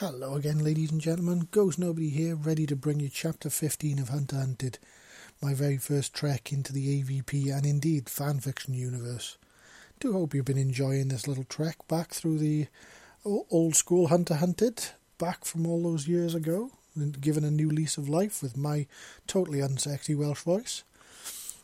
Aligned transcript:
Hello 0.00 0.34
again, 0.34 0.62
ladies 0.62 0.92
and 0.92 1.00
gentlemen. 1.00 1.48
Ghost 1.50 1.78
Nobody 1.78 2.10
here, 2.10 2.36
ready 2.36 2.66
to 2.66 2.76
bring 2.76 3.00
you 3.00 3.08
chapter 3.08 3.48
15 3.48 3.98
of 3.98 4.10
Hunter 4.10 4.36
Hunted, 4.36 4.78
my 5.40 5.54
very 5.54 5.78
first 5.78 6.12
trek 6.12 6.52
into 6.52 6.70
the 6.70 7.02
AVP 7.02 7.50
and 7.50 7.64
indeed 7.64 8.04
fanfiction 8.04 8.74
universe. 8.74 9.38
Do 9.98 10.12
hope 10.12 10.34
you've 10.34 10.44
been 10.44 10.58
enjoying 10.58 11.08
this 11.08 11.26
little 11.26 11.44
trek 11.44 11.76
back 11.88 12.10
through 12.10 12.40
the 12.40 12.66
old 13.24 13.74
school 13.74 14.08
Hunter 14.08 14.34
Hunted, 14.34 14.84
back 15.16 15.46
from 15.46 15.66
all 15.66 15.82
those 15.82 16.06
years 16.06 16.34
ago, 16.34 16.72
and 16.94 17.18
given 17.18 17.42
a 17.42 17.50
new 17.50 17.70
lease 17.70 17.96
of 17.96 18.06
life 18.06 18.42
with 18.42 18.54
my 18.54 18.86
totally 19.26 19.60
unsexy 19.60 20.14
Welsh 20.14 20.42
voice. 20.42 20.84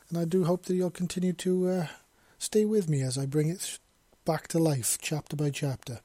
And 0.08 0.16
I 0.16 0.24
do 0.24 0.44
hope 0.44 0.64
that 0.64 0.74
you'll 0.74 0.88
continue 0.88 1.34
to 1.34 1.68
uh, 1.68 1.86
stay 2.38 2.64
with 2.64 2.88
me 2.88 3.02
as 3.02 3.18
I 3.18 3.26
bring 3.26 3.50
it 3.50 3.78
back 4.24 4.48
to 4.48 4.58
life, 4.58 4.96
chapter 5.02 5.36
by 5.36 5.50
chapter. 5.50 6.00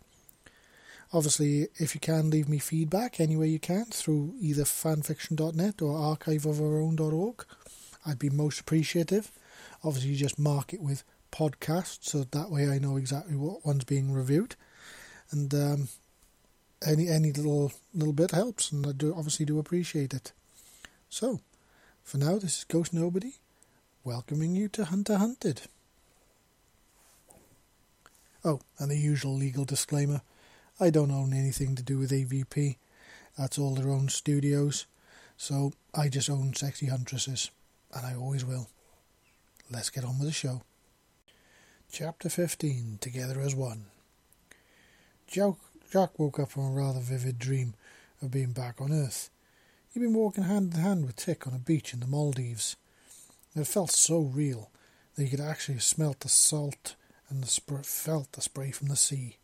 Obviously, 1.13 1.67
if 1.77 1.95
you 1.95 2.01
can, 2.01 2.29
leave 2.29 2.49
me 2.49 2.59
feedback 2.59 3.19
any 3.19 3.37
way 3.37 3.47
you 3.47 3.59
can 3.59 3.85
through 3.85 4.33
either 4.41 4.63
fanfiction.net 4.63 5.81
or 5.81 6.17
archiveofourown.org. 6.17 7.45
I'd 8.05 8.19
be 8.19 8.29
most 8.29 8.59
appreciative. 8.59 9.31
Obviously, 9.83 10.11
you 10.11 10.17
just 10.17 10.37
mark 10.37 10.73
it 10.73 10.81
with 10.81 11.03
podcast, 11.31 11.99
so 12.01 12.23
that 12.23 12.49
way 12.49 12.69
I 12.69 12.79
know 12.79 12.97
exactly 12.97 13.35
what 13.35 13.65
one's 13.65 13.85
being 13.85 14.11
reviewed. 14.11 14.55
And 15.31 15.53
um, 15.53 15.87
any 16.85 17.07
any 17.09 17.31
little 17.31 17.71
little 17.93 18.13
bit 18.13 18.31
helps, 18.31 18.71
and 18.71 18.85
I 18.85 18.91
do 18.91 19.13
obviously 19.15 19.45
do 19.45 19.59
appreciate 19.59 20.13
it. 20.13 20.31
So, 21.09 21.39
for 22.03 22.17
now, 22.17 22.37
this 22.37 22.59
is 22.59 22.63
Ghost 22.65 22.93
Nobody, 22.93 23.35
welcoming 24.03 24.55
you 24.55 24.67
to 24.69 24.85
Hunter 24.85 25.17
Hunted. 25.17 25.61
Oh, 28.43 28.61
and 28.77 28.91
the 28.91 28.97
usual 28.97 29.35
legal 29.35 29.65
disclaimer. 29.65 30.21
I 30.79 30.91
don't 30.91 31.11
own 31.11 31.33
anything 31.33 31.75
to 31.75 31.83
do 31.83 31.97
with 31.97 32.11
AVP. 32.11 32.77
That's 33.35 33.57
all 33.57 33.73
their 33.73 33.89
own 33.89 34.09
studios. 34.09 34.85
So 35.35 35.73
I 35.93 36.07
just 36.07 36.29
own 36.29 36.53
Sexy 36.53 36.85
Huntresses, 36.85 37.49
and 37.91 38.05
I 38.05 38.15
always 38.15 38.45
will. 38.45 38.69
Let's 39.71 39.89
get 39.89 40.03
on 40.03 40.19
with 40.19 40.27
the 40.27 40.33
show. 40.33 40.61
Chapter 41.91 42.29
15 42.29 42.99
Together 43.01 43.41
as 43.41 43.55
One. 43.55 43.85
Jack, 45.27 46.19
woke 46.19 46.39
up 46.39 46.51
from 46.51 46.65
a 46.67 46.71
rather 46.71 46.99
vivid 46.99 47.39
dream 47.39 47.73
of 48.21 48.29
being 48.29 48.51
back 48.51 48.79
on 48.79 48.91
Earth. 48.91 49.31
He'd 49.89 50.01
been 50.01 50.13
walking 50.13 50.43
hand 50.43 50.75
in 50.75 50.79
hand 50.79 51.05
with 51.05 51.15
Tik 51.15 51.47
on 51.47 51.53
a 51.53 51.59
beach 51.59 51.93
in 51.93 52.01
the 52.01 52.07
Maldives. 52.07 52.75
It 53.55 53.65
felt 53.65 53.91
so 53.91 54.19
real 54.19 54.69
that 55.15 55.23
he 55.23 55.29
could 55.29 55.39
actually 55.39 55.79
smell 55.79 56.15
the 56.19 56.29
salt 56.29 56.95
and 57.29 57.43
the 57.43 57.47
sp- 57.49 57.83
felt 57.83 58.33
the 58.33 58.41
spray 58.41 58.69
from 58.69 58.89
the 58.89 58.95
sea. 58.95 59.37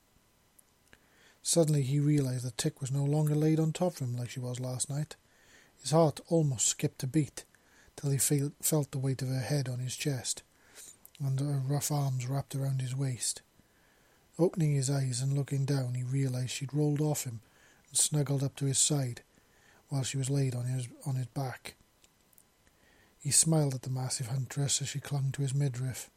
Suddenly 1.46 1.84
he 1.84 2.00
realized 2.00 2.46
that 2.46 2.58
Tik 2.58 2.80
was 2.80 2.90
no 2.90 3.04
longer 3.04 3.36
laid 3.36 3.60
on 3.60 3.74
top 3.74 3.96
of 3.96 4.00
him 4.00 4.16
like 4.16 4.30
she 4.30 4.40
was 4.40 4.62
last 4.62 4.90
night. 4.90 5.18
His 5.82 5.92
heart 5.92 6.22
almost 6.30 6.68
skipped 6.68 7.04
a 7.04 7.08
beat, 7.08 7.44
till 7.98 8.12
he 8.12 8.18
feel, 8.18 8.54
felt 8.62 8.92
the 8.92 8.98
weight 8.98 9.22
of 9.22 9.28
her 9.28 9.42
head 9.42 9.68
on 9.68 9.80
his 9.80 9.98
chest, 9.98 10.42
and 11.20 11.38
her 11.40 11.62
rough 11.68 11.92
arms 11.92 12.26
wrapped 12.28 12.56
around 12.56 12.82
his 12.82 12.96
waist. 12.96 13.42
Opening 14.40 14.74
his 14.74 14.90
eyes 14.90 15.22
and 15.22 15.34
looking 15.34 15.66
down, 15.66 15.96
he 15.96 16.04
realized 16.04 16.52
she'd 16.52 16.74
rolled 16.74 17.02
off 17.02 17.26
him 17.26 17.42
and 17.90 17.98
snuggled 17.98 18.42
up 18.42 18.56
to 18.56 18.66
his 18.66 18.80
side, 18.80 19.22
while 19.90 20.04
she 20.04 20.18
was 20.18 20.30
laid 20.30 20.56
on 20.56 20.66
his 20.66 20.88
on 21.06 21.16
his 21.16 21.28
back. 21.28 21.76
He 23.20 23.32
smiled 23.32 23.76
at 23.76 23.82
the 23.82 23.90
massive 23.90 24.28
huntress 24.28 24.82
as 24.82 24.88
she 24.88 25.00
clung 25.02 25.32
to 25.34 25.42
his 25.42 25.54
midriff. 25.54 26.10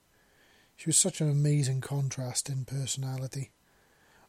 She 0.77 0.89
was 0.89 0.97
such 0.97 1.21
an 1.21 1.29
amazing 1.29 1.81
contrast 1.81 2.49
in 2.49 2.65
personality. 2.65 3.51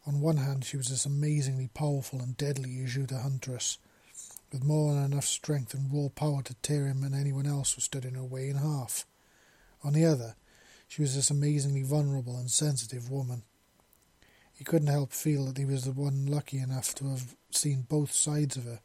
On 0.08 0.22
one 0.22 0.38
hand, 0.38 0.64
she 0.64 0.78
was 0.78 0.88
this 0.88 1.06
amazingly 1.06 1.68
powerful 1.68 2.22
and 2.22 2.38
deadly 2.38 2.70
Ujuta 2.70 3.22
huntress, 3.22 3.78
with 4.54 4.64
more 4.64 4.94
than 4.94 5.04
enough 5.04 5.26
strength 5.26 5.74
and 5.74 5.92
raw 5.92 6.08
power 6.08 6.42
to 6.44 6.54
tear 6.56 6.86
him 6.88 7.04
and 7.04 7.14
anyone 7.14 7.46
else 7.46 7.74
who 7.74 7.82
stood 7.82 8.06
in 8.06 8.16
her 8.16 8.24
way 8.24 8.50
in 8.50 8.56
half. 8.56 9.06
On 9.84 9.92
the 9.92 10.06
other, 10.06 10.36
she 10.88 11.02
was 11.02 11.14
this 11.14 11.30
amazingly 11.30 11.84
vulnerable 11.84 12.38
and 12.38 12.50
sensitive 12.50 13.12
woman. 13.12 13.44
He 14.54 14.64
couldn't 14.64 14.88
help 14.88 15.12
feel 15.12 15.46
that 15.48 15.58
he 15.58 15.66
was 15.66 15.84
the 15.84 15.92
one 15.92 16.26
lucky 16.26 16.60
enough 16.60 16.96
to 16.96 17.10
have 17.10 17.36
seen 17.52 17.82
both 17.82 18.14
sides 18.14 18.56
of 18.56 18.64
her, 18.64 18.80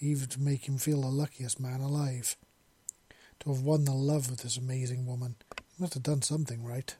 even 0.00 0.28
to 0.28 0.40
make 0.40 0.68
him 0.68 0.76
feel 0.76 1.00
the 1.00 1.08
luckiest 1.08 1.60
man 1.60 1.80
alive. 1.80 2.36
To 3.40 3.52
have 3.54 3.62
won 3.62 3.86
the 3.86 3.92
love 3.92 4.28
of 4.28 4.42
this 4.42 4.58
amazing 4.58 5.06
woman, 5.06 5.36
he 5.56 5.82
must 5.82 5.94
have 5.94 6.02
done 6.02 6.20
something 6.20 6.62
right. 6.62 6.94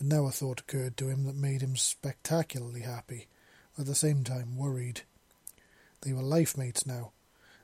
But 0.00 0.06
now 0.06 0.24
a 0.24 0.30
thought 0.30 0.60
occurred 0.60 0.96
to 0.96 1.08
him 1.08 1.24
that 1.24 1.36
made 1.36 1.60
him 1.60 1.76
spectacularly 1.76 2.80
happy, 2.80 3.28
at 3.78 3.84
the 3.84 3.94
same 3.94 4.24
time 4.24 4.56
worried. 4.56 5.02
They 6.00 6.14
were 6.14 6.22
life 6.22 6.56
mates 6.56 6.86
now. 6.86 7.12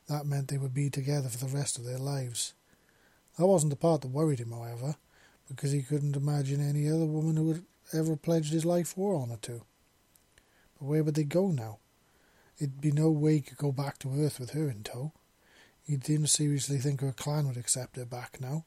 That 0.07 0.27
meant 0.27 0.49
they 0.49 0.59
would 0.59 0.75
be 0.75 0.91
together 0.91 1.31
for 1.31 1.43
the 1.43 1.57
rest 1.57 1.79
of 1.79 1.87
their 1.87 1.97
lives. 1.97 2.53
That 3.39 3.47
wasn't 3.47 3.71
the 3.71 3.77
part 3.77 4.03
that 4.03 4.09
worried 4.09 4.41
him, 4.41 4.53
however, 4.53 4.97
because 5.49 5.73
he 5.73 5.81
couldn't 5.81 6.15
imagine 6.15 6.61
any 6.61 6.91
other 6.91 7.07
woman 7.07 7.37
who 7.37 7.55
had 7.55 7.65
ever 7.95 8.17
pledged 8.17 8.53
his 8.53 8.67
life 8.67 8.89
for 8.89 9.17
honour 9.17 9.39
to. 9.41 9.63
But 10.79 10.89
where 10.89 11.03
would 11.03 11.15
they 11.15 11.25
go 11.25 11.51
now? 11.51 11.79
It'd 12.59 12.83
be 12.83 12.93
no 12.93 13.11
way 13.11 13.37
he 13.37 13.41
could 13.41 13.57
go 13.57 13.73
back 13.73 13.99
to 14.01 14.23
Earth 14.23 14.39
with 14.39 14.51
her 14.51 14.69
in 14.69 14.83
tow. 14.83 15.13
He 15.87 15.97
didn't 15.97 16.27
seriously 16.27 16.77
think 16.81 17.01
her 17.01 17.13
clan 17.13 17.49
would 17.49 17.57
accept 17.57 17.97
her 17.97 18.05
back 18.05 18.43
now, 18.43 18.67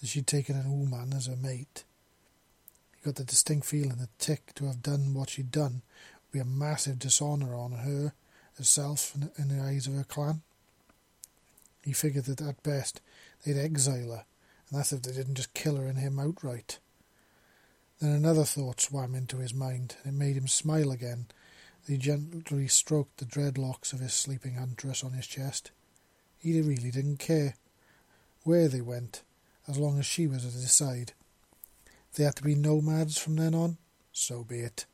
as 0.00 0.10
she'd 0.10 0.28
taken 0.28 0.54
an 0.54 0.66
Ooman 0.66 1.16
as 1.16 1.26
her 1.26 1.34
mate 1.34 1.82
got 3.02 3.16
the 3.16 3.24
distinct 3.24 3.66
feeling 3.66 3.96
that 3.96 4.18
Tik, 4.18 4.54
to 4.54 4.66
have 4.66 4.82
done 4.82 5.14
what 5.14 5.30
she'd 5.30 5.50
done, 5.50 5.82
would 6.14 6.32
be 6.32 6.38
a 6.38 6.44
massive 6.44 6.98
dishonour 6.98 7.54
on 7.54 7.72
her, 7.72 8.14
herself, 8.56 9.14
and 9.14 9.30
in 9.36 9.48
the 9.48 9.62
eyes 9.62 9.86
of 9.86 9.94
her 9.94 10.04
clan. 10.04 10.42
He 11.82 11.92
figured 11.92 12.26
that 12.26 12.40
at 12.40 12.62
best 12.62 13.00
they'd 13.44 13.58
exile 13.58 14.10
her, 14.10 14.24
and 14.70 14.78
that's 14.78 14.92
if 14.92 15.02
they 15.02 15.12
didn't 15.12 15.34
just 15.34 15.54
kill 15.54 15.76
her 15.76 15.86
and 15.86 15.98
him 15.98 16.18
outright. 16.18 16.78
Then 18.00 18.12
another 18.12 18.44
thought 18.44 18.80
swam 18.80 19.14
into 19.14 19.38
his 19.38 19.54
mind, 19.54 19.96
and 20.04 20.14
it 20.14 20.18
made 20.18 20.36
him 20.36 20.48
smile 20.48 20.90
again. 20.90 21.26
He 21.86 21.96
gently 21.96 22.68
stroked 22.68 23.18
the 23.18 23.24
dreadlocks 23.24 23.92
of 23.92 24.00
his 24.00 24.14
sleeping 24.14 24.54
huntress 24.54 25.02
on 25.02 25.12
his 25.12 25.26
chest. 25.26 25.72
He 26.38 26.60
really 26.60 26.90
didn't 26.90 27.18
care 27.18 27.56
where 28.44 28.68
they 28.68 28.80
went, 28.80 29.22
as 29.68 29.78
long 29.78 29.98
as 29.98 30.06
she 30.06 30.26
was 30.26 30.44
at 30.44 30.52
his 30.52 30.72
side. 30.72 31.12
They 32.14 32.24
had 32.24 32.36
to 32.36 32.42
be 32.42 32.54
nomads 32.54 33.16
from 33.18 33.36
then 33.36 33.54
on, 33.54 33.78
so 34.12 34.44
be 34.44 34.60
it. 34.60 34.86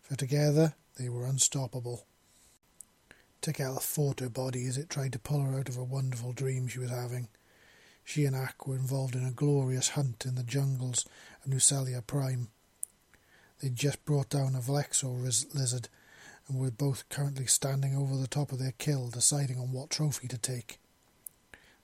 For 0.00 0.16
together 0.16 0.74
they 0.96 1.08
were 1.08 1.26
unstoppable. 1.26 2.06
Tekela 3.42 3.80
fought 3.80 4.20
her 4.20 4.28
body 4.28 4.66
as 4.66 4.76
it 4.78 4.90
tried 4.90 5.12
to 5.12 5.18
pull 5.18 5.40
her 5.40 5.58
out 5.58 5.68
of 5.68 5.76
a 5.76 5.84
wonderful 5.84 6.32
dream 6.32 6.68
she 6.68 6.78
was 6.78 6.90
having. 6.90 7.28
She 8.04 8.24
and 8.24 8.34
Ak 8.34 8.66
were 8.66 8.76
involved 8.76 9.14
in 9.14 9.24
a 9.24 9.32
glorious 9.32 9.90
hunt 9.90 10.24
in 10.24 10.34
the 10.34 10.42
jungles 10.42 11.04
of 11.44 11.50
Nusalia 11.50 12.06
Prime. 12.06 12.48
They'd 13.60 13.76
just 13.76 14.04
brought 14.04 14.28
down 14.28 14.54
a 14.54 14.60
Vlaxor 14.60 15.22
lizard 15.54 15.88
and 16.48 16.58
were 16.58 16.70
both 16.70 17.08
currently 17.08 17.46
standing 17.46 17.94
over 17.94 18.16
the 18.16 18.26
top 18.26 18.52
of 18.52 18.58
their 18.58 18.72
kill, 18.78 19.08
deciding 19.08 19.58
on 19.58 19.72
what 19.72 19.90
trophy 19.90 20.28
to 20.28 20.38
take. 20.38 20.78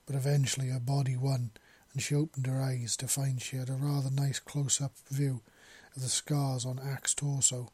But 0.05 0.15
eventually 0.15 0.69
her 0.69 0.79
body 0.79 1.15
won, 1.15 1.51
and 1.95 2.03
she 2.03 2.13
opened 2.13 2.45
her 2.45 2.61
eyes 2.61 2.97
to 2.97 3.07
find 3.07 3.41
she 3.41 3.55
had 3.55 3.69
a 3.69 3.73
rather 3.73 4.11
nice 4.11 4.37
close 4.37 4.81
up 4.81 4.91
view 5.09 5.41
of 5.95 6.01
the 6.01 6.09
scars 6.09 6.65
on 6.65 6.77
Ak's 6.77 7.13
torso. 7.13 7.71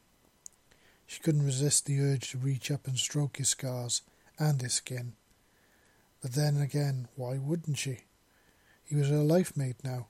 She 1.07 1.19
couldn't 1.21 1.43
resist 1.43 1.87
the 1.87 1.99
urge 1.99 2.29
to 2.29 2.37
reach 2.37 2.69
up 2.69 2.85
and 2.85 2.99
stroke 2.99 3.37
his 3.37 3.49
scars 3.49 4.03
and 4.37 4.61
his 4.61 4.75
skin. 4.75 5.13
But 6.21 6.33
then 6.33 6.57
again, 6.57 7.07
why 7.15 7.39
wouldn't 7.39 7.79
she? 7.79 8.01
He 8.83 8.95
was 8.95 9.09
her 9.09 9.23
life 9.23 9.57
mate 9.57 9.83
now. 9.83 10.09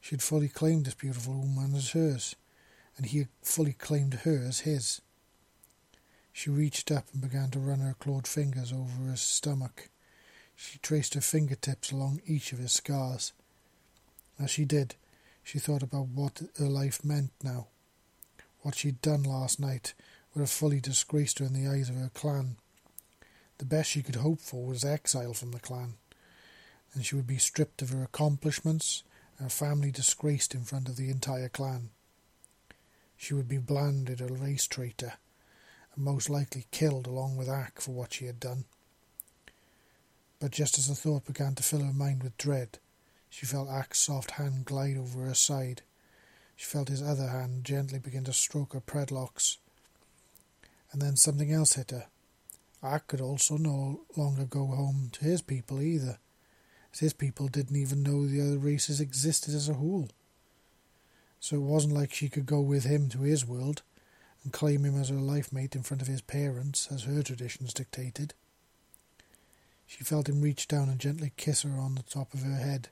She 0.00 0.14
had 0.14 0.22
fully 0.22 0.48
claimed 0.48 0.86
this 0.86 0.94
beautiful 0.94 1.34
woman 1.34 1.74
as 1.74 1.90
hers, 1.90 2.36
and 2.96 3.06
he 3.06 3.18
had 3.18 3.28
fully 3.42 3.72
claimed 3.72 4.14
her 4.14 4.44
as 4.46 4.60
his. 4.60 5.00
She 6.32 6.48
reached 6.48 6.92
up 6.92 7.06
and 7.12 7.20
began 7.20 7.50
to 7.50 7.58
run 7.58 7.80
her 7.80 7.96
clawed 7.98 8.28
fingers 8.28 8.72
over 8.72 9.10
his 9.10 9.20
stomach. 9.20 9.88
She 10.54 10.78
traced 10.78 11.14
her 11.14 11.20
fingertips 11.20 11.90
along 11.90 12.20
each 12.24 12.52
of 12.52 12.60
his 12.60 12.70
scars. 12.70 13.32
As 14.38 14.50
she 14.50 14.64
did, 14.64 14.94
she 15.42 15.58
thought 15.58 15.82
about 15.82 16.08
what 16.08 16.42
her 16.58 16.68
life 16.68 17.04
meant 17.04 17.32
now. 17.42 17.66
What 18.60 18.76
she'd 18.76 19.00
done 19.00 19.22
last 19.22 19.58
night 19.58 19.94
would 20.34 20.40
have 20.40 20.50
fully 20.50 20.80
disgraced 20.80 21.38
her 21.38 21.46
in 21.46 21.54
the 21.54 21.68
eyes 21.68 21.88
of 21.88 21.96
her 21.96 22.10
clan. 22.12 22.56
The 23.58 23.64
best 23.64 23.90
she 23.90 24.02
could 24.02 24.16
hope 24.16 24.40
for 24.40 24.66
was 24.66 24.84
exile 24.84 25.34
from 25.34 25.50
the 25.50 25.60
clan, 25.60 25.94
and 26.94 27.04
she 27.04 27.16
would 27.16 27.26
be 27.26 27.38
stripped 27.38 27.82
of 27.82 27.90
her 27.90 28.02
accomplishments, 28.02 29.02
her 29.40 29.48
family 29.48 29.90
disgraced 29.90 30.54
in 30.54 30.64
front 30.64 30.88
of 30.88 30.96
the 30.96 31.10
entire 31.10 31.48
clan. 31.48 31.90
She 33.16 33.34
would 33.34 33.48
be 33.48 33.58
branded 33.58 34.20
a 34.20 34.26
race 34.26 34.66
traitor, 34.66 35.14
and 35.94 36.04
most 36.04 36.30
likely 36.30 36.66
killed 36.70 37.06
along 37.06 37.36
with 37.36 37.48
Ak 37.48 37.80
for 37.80 37.90
what 37.90 38.12
she 38.12 38.26
had 38.26 38.38
done. 38.38 38.64
But 40.38 40.52
just 40.52 40.78
as 40.78 40.86
the 40.86 40.94
thought 40.94 41.24
began 41.24 41.56
to 41.56 41.62
fill 41.62 41.82
her 41.82 41.92
mind 41.92 42.22
with 42.22 42.36
dread, 42.38 42.78
she 43.30 43.46
felt 43.46 43.68
Ak's 43.68 43.98
soft 44.00 44.32
hand 44.32 44.64
glide 44.64 44.96
over 44.96 45.24
her 45.24 45.34
side. 45.34 45.82
She 46.56 46.66
felt 46.66 46.88
his 46.88 47.02
other 47.02 47.28
hand 47.28 47.64
gently 47.64 47.98
begin 47.98 48.24
to 48.24 48.32
stroke 48.32 48.72
her 48.72 48.80
predlocks. 48.80 49.58
and 50.90 51.02
then 51.02 51.16
something 51.16 51.52
else 51.52 51.74
hit 51.74 51.90
her. 51.90 52.06
Ack 52.82 53.08
could 53.08 53.20
also 53.20 53.56
no 53.56 54.00
longer 54.16 54.44
go 54.44 54.66
home 54.66 55.10
to 55.12 55.24
his 55.24 55.42
people 55.42 55.82
either, 55.82 56.18
as 56.92 57.00
his 57.00 57.12
people 57.12 57.48
didn't 57.48 57.76
even 57.76 58.02
know 58.02 58.26
the 58.26 58.40
other 58.40 58.58
races 58.58 59.00
existed 59.00 59.54
as 59.54 59.68
a 59.68 59.74
whole. 59.74 60.08
So 61.40 61.56
it 61.56 61.60
wasn't 61.60 61.94
like 61.94 62.12
she 62.12 62.28
could 62.28 62.46
go 62.46 62.60
with 62.60 62.84
him 62.84 63.08
to 63.10 63.20
his 63.20 63.44
world 63.46 63.82
and 64.42 64.52
claim 64.52 64.84
him 64.84 64.98
as 64.98 65.08
her 65.10 65.16
life 65.16 65.52
mate 65.52 65.76
in 65.76 65.82
front 65.82 66.00
of 66.00 66.08
his 66.08 66.22
parents, 66.22 66.88
as 66.90 67.02
her 67.04 67.22
traditions 67.22 67.74
dictated. 67.74 68.34
She 69.86 70.04
felt 70.04 70.28
him 70.28 70.40
reach 70.40 70.68
down 70.68 70.88
and 70.88 70.98
gently 70.98 71.32
kiss 71.36 71.62
her 71.62 71.78
on 71.78 71.94
the 71.94 72.02
top 72.02 72.32
of 72.34 72.42
her 72.42 72.56
head, 72.56 72.88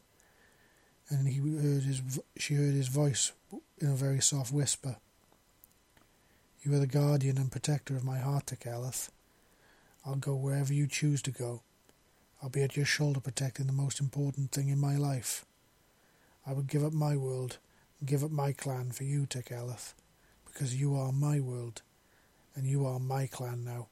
and 1.08 1.28
he 1.28 1.38
heard 1.38 1.82
his 1.82 2.20
she 2.36 2.54
heard 2.54 2.74
his 2.74 2.88
voice 2.88 3.32
in 3.78 3.88
a 3.90 3.94
very 3.94 4.20
soft 4.20 4.52
whisper. 4.52 4.96
You 6.62 6.74
are 6.74 6.80
the 6.80 6.86
guardian 6.86 7.38
and 7.38 7.52
protector 7.52 7.96
of 7.96 8.04
my 8.04 8.18
heart, 8.18 8.46
Tekeleth. 8.46 9.10
I'll 10.04 10.16
go 10.16 10.34
wherever 10.34 10.72
you 10.72 10.86
choose 10.86 11.22
to 11.22 11.30
go. 11.30 11.62
I'll 12.42 12.48
be 12.48 12.62
at 12.62 12.76
your 12.76 12.86
shoulder 12.86 13.20
protecting 13.20 13.66
the 13.66 13.72
most 13.72 14.00
important 14.00 14.52
thing 14.52 14.68
in 14.68 14.78
my 14.78 14.96
life. 14.96 15.44
I 16.46 16.52
would 16.52 16.66
give 16.66 16.84
up 16.84 16.92
my 16.92 17.16
world 17.16 17.58
give 18.04 18.22
up 18.22 18.30
my 18.30 18.52
clan 18.52 18.90
for 18.90 19.04
you, 19.04 19.26
Tekeleth, 19.26 19.94
because 20.44 20.78
you 20.78 20.94
are 20.94 21.12
my 21.12 21.40
world, 21.40 21.82
and 22.54 22.66
you 22.66 22.84
are 22.84 22.98
my 22.98 23.26
clan 23.26 23.64
now, 23.64 23.88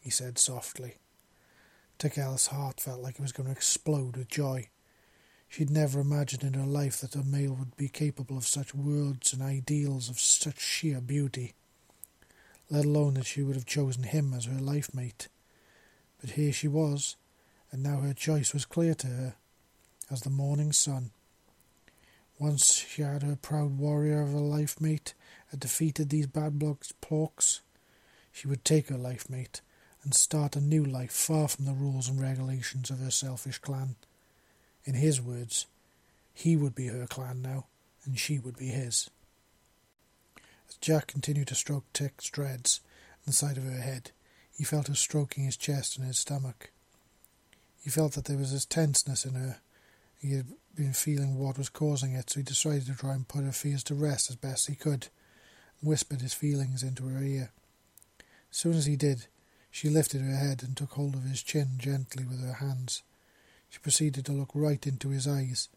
he 0.00 0.10
said 0.10 0.38
softly. 0.38 0.96
Tekeleth's 1.98 2.48
heart 2.48 2.80
felt 2.80 3.00
like 3.00 3.16
it 3.16 3.22
was 3.22 3.32
going 3.32 3.46
to 3.46 3.52
explode 3.52 4.16
with 4.16 4.28
joy. 4.28 4.68
She'd 5.50 5.68
never 5.68 6.00
imagined 6.00 6.44
in 6.44 6.54
her 6.54 6.66
life 6.66 7.02
that 7.02 7.14
a 7.14 7.22
male 7.22 7.52
would 7.52 7.76
be 7.76 7.88
capable 7.88 8.38
of 8.38 8.46
such 8.46 8.74
words 8.74 9.34
and 9.34 9.42
ideals 9.42 10.08
of 10.08 10.18
such 10.18 10.60
sheer 10.60 11.02
beauty 11.02 11.52
let 12.70 12.84
alone 12.84 13.14
that 13.14 13.26
she 13.26 13.42
would 13.42 13.56
have 13.56 13.66
chosen 13.66 14.04
him 14.04 14.32
as 14.32 14.44
her 14.44 14.60
life 14.60 14.94
mate. 14.94 15.28
But 16.20 16.30
here 16.30 16.52
she 16.52 16.68
was, 16.68 17.16
and 17.72 17.82
now 17.82 18.00
her 18.00 18.14
choice 18.14 18.54
was 18.54 18.64
clear 18.64 18.94
to 18.94 19.06
her, 19.08 19.34
as 20.10 20.20
the 20.22 20.30
morning 20.30 20.72
sun. 20.72 21.10
Once 22.38 22.74
she 22.74 23.02
had 23.02 23.22
her 23.22 23.36
proud 23.36 23.76
warrior 23.76 24.22
of 24.22 24.32
a 24.32 24.38
life 24.38 24.80
mate 24.80 25.14
had 25.50 25.60
defeated 25.60 26.08
these 26.08 26.26
bad 26.26 26.58
blocks 26.58 26.92
plorks, 27.02 27.60
she 28.32 28.46
would 28.46 28.64
take 28.64 28.88
her 28.88 28.96
life 28.96 29.28
mate 29.28 29.60
and 30.04 30.14
start 30.14 30.56
a 30.56 30.60
new 30.60 30.84
life 30.84 31.12
far 31.12 31.48
from 31.48 31.64
the 31.64 31.72
rules 31.72 32.08
and 32.08 32.20
regulations 32.20 32.88
of 32.88 33.00
her 33.00 33.10
selfish 33.10 33.58
clan. 33.58 33.96
In 34.84 34.94
his 34.94 35.20
words, 35.20 35.66
he 36.32 36.56
would 36.56 36.74
be 36.74 36.86
her 36.86 37.06
clan 37.06 37.42
now, 37.42 37.66
and 38.04 38.18
she 38.18 38.38
would 38.38 38.56
be 38.56 38.68
his. 38.68 39.10
As 40.68 40.76
Jack 40.80 41.08
continued 41.08 41.48
to 41.48 41.54
stroke 41.54 41.84
Tik's 41.92 42.30
dreads 42.30 42.80
on 43.18 43.24
the 43.26 43.32
side 43.32 43.58
of 43.58 43.64
her 43.64 43.80
head, 43.80 44.12
he 44.56 44.64
felt 44.64 44.88
her 44.88 44.94
stroking 44.94 45.44
his 45.44 45.56
chest 45.56 45.96
and 45.96 46.06
his 46.06 46.18
stomach. 46.18 46.70
He 47.82 47.90
felt 47.90 48.12
that 48.12 48.26
there 48.26 48.36
was 48.36 48.52
this 48.52 48.66
tenseness 48.66 49.24
in 49.24 49.34
her. 49.34 49.58
He 50.18 50.34
had 50.34 50.46
been 50.74 50.92
feeling 50.92 51.38
what 51.38 51.58
was 51.58 51.68
causing 51.68 52.12
it, 52.12 52.30
so 52.30 52.40
he 52.40 52.44
decided 52.44 52.86
to 52.86 52.94
try 52.94 53.14
and 53.14 53.26
put 53.26 53.44
her 53.44 53.52
fears 53.52 53.82
to 53.84 53.94
rest 53.94 54.30
as 54.30 54.36
best 54.36 54.66
he 54.66 54.74
could, 54.74 55.08
and 55.80 55.88
whispered 55.88 56.20
his 56.20 56.34
feelings 56.34 56.82
into 56.82 57.06
her 57.06 57.22
ear. 57.22 57.50
As 58.50 58.56
soon 58.56 58.74
as 58.74 58.86
he 58.86 58.96
did, 58.96 59.26
she 59.70 59.88
lifted 59.88 60.20
her 60.20 60.36
head 60.36 60.62
and 60.62 60.76
took 60.76 60.92
hold 60.92 61.14
of 61.14 61.24
his 61.24 61.42
chin 61.42 61.76
gently 61.78 62.24
with 62.24 62.42
her 62.42 62.54
hands. 62.54 63.02
She 63.70 63.78
proceeded 63.78 64.26
to 64.26 64.32
look 64.32 64.50
right 64.52 64.84
into 64.86 65.10
his 65.10 65.26
eyes, 65.26 65.68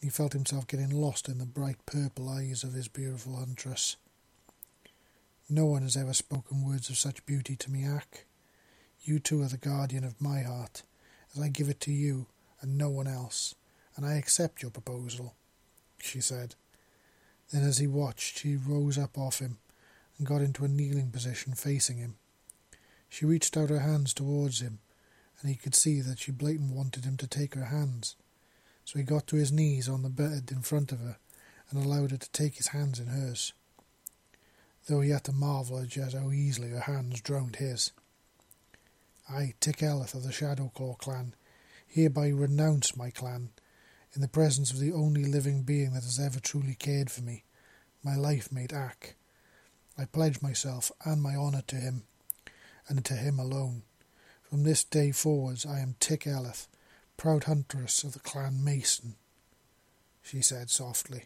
and 0.00 0.04
he 0.04 0.08
felt 0.10 0.32
himself 0.32 0.66
getting 0.66 0.90
lost 0.90 1.28
in 1.28 1.38
the 1.38 1.46
bright 1.46 1.84
purple 1.86 2.28
eyes 2.28 2.64
of 2.64 2.72
his 2.72 2.88
beautiful 2.88 3.36
huntress. 3.36 3.96
No 5.48 5.66
one 5.66 5.82
has 5.82 5.96
ever 5.96 6.14
spoken 6.14 6.66
words 6.66 6.88
of 6.88 6.96
such 6.96 7.26
beauty 7.26 7.54
to 7.56 7.70
me, 7.70 7.84
Ack. 7.84 8.24
You 9.02 9.18
two 9.18 9.42
are 9.42 9.48
the 9.48 9.58
guardian 9.58 10.02
of 10.02 10.20
my 10.20 10.40
heart, 10.40 10.82
as 11.34 11.42
I 11.42 11.48
give 11.48 11.68
it 11.68 11.80
to 11.80 11.92
you 11.92 12.26
and 12.62 12.78
no 12.78 12.88
one 12.88 13.06
else, 13.06 13.54
and 13.96 14.06
I 14.06 14.14
accept 14.14 14.62
your 14.62 14.70
proposal, 14.70 15.34
she 16.00 16.20
said. 16.20 16.54
Then, 17.50 17.64
as 17.64 17.78
he 17.78 17.86
watched, 17.86 18.38
she 18.38 18.56
rose 18.56 18.96
up 18.96 19.18
off 19.18 19.40
him 19.40 19.58
and 20.16 20.26
got 20.26 20.40
into 20.40 20.64
a 20.64 20.68
kneeling 20.68 21.10
position 21.10 21.52
facing 21.52 21.98
him. 21.98 22.14
She 23.10 23.26
reached 23.26 23.58
out 23.58 23.68
her 23.68 23.80
hands 23.80 24.14
towards 24.14 24.60
him, 24.60 24.78
and 25.42 25.50
he 25.50 25.56
could 25.56 25.74
see 25.74 26.00
that 26.00 26.20
she 26.20 26.32
blatantly 26.32 26.74
wanted 26.74 27.04
him 27.04 27.18
to 27.18 27.26
take 27.26 27.54
her 27.54 27.66
hands. 27.66 28.16
So 28.84 28.98
he 28.98 29.04
got 29.04 29.26
to 29.26 29.36
his 29.36 29.52
knees 29.52 29.88
on 29.88 30.02
the 30.02 30.08
bed 30.08 30.50
in 30.50 30.62
front 30.62 30.92
of 30.92 31.00
her 31.00 31.18
and 31.70 31.84
allowed 31.84 32.12
her 32.12 32.16
to 32.16 32.30
take 32.30 32.56
his 32.56 32.68
hands 32.68 32.98
in 32.98 33.08
hers 33.08 33.52
though 34.86 35.00
he 35.00 35.10
had 35.10 35.24
to 35.24 35.32
marvel 35.32 35.78
at 35.78 35.88
just 35.88 36.16
how 36.16 36.30
easily 36.30 36.70
her 36.70 36.80
hands 36.80 37.20
drowned 37.20 37.56
his. 37.56 37.92
I, 39.28 39.54
Tikeleth 39.60 40.14
of 40.14 40.24
the 40.24 40.30
Shadowclaw 40.30 40.98
clan, 40.98 41.34
hereby 41.86 42.28
renounce 42.28 42.96
my 42.96 43.10
clan 43.10 43.50
in 44.14 44.20
the 44.20 44.28
presence 44.28 44.70
of 44.70 44.78
the 44.78 44.92
only 44.92 45.24
living 45.24 45.62
being 45.62 45.92
that 45.92 46.02
has 46.02 46.18
ever 46.18 46.40
truly 46.40 46.74
cared 46.74 47.10
for 47.10 47.22
me, 47.22 47.44
my 48.02 48.16
life 48.16 48.50
mate 48.50 48.72
Ack. 48.72 49.14
I 49.96 50.06
pledge 50.06 50.42
myself 50.42 50.90
and 51.04 51.22
my 51.22 51.36
honour 51.36 51.62
to 51.68 51.76
him, 51.76 52.02
and 52.88 53.04
to 53.04 53.14
him 53.14 53.38
alone. 53.38 53.82
From 54.52 54.64
this 54.64 54.84
day 54.84 55.12
forwards 55.12 55.64
I 55.64 55.80
am 55.80 55.96
Tikeleth, 55.98 56.68
proud 57.16 57.44
huntress 57.44 58.04
of 58.04 58.12
the 58.12 58.18
clan 58.18 58.62
Mason, 58.62 59.14
she 60.20 60.42
said 60.42 60.68
softly. 60.68 61.24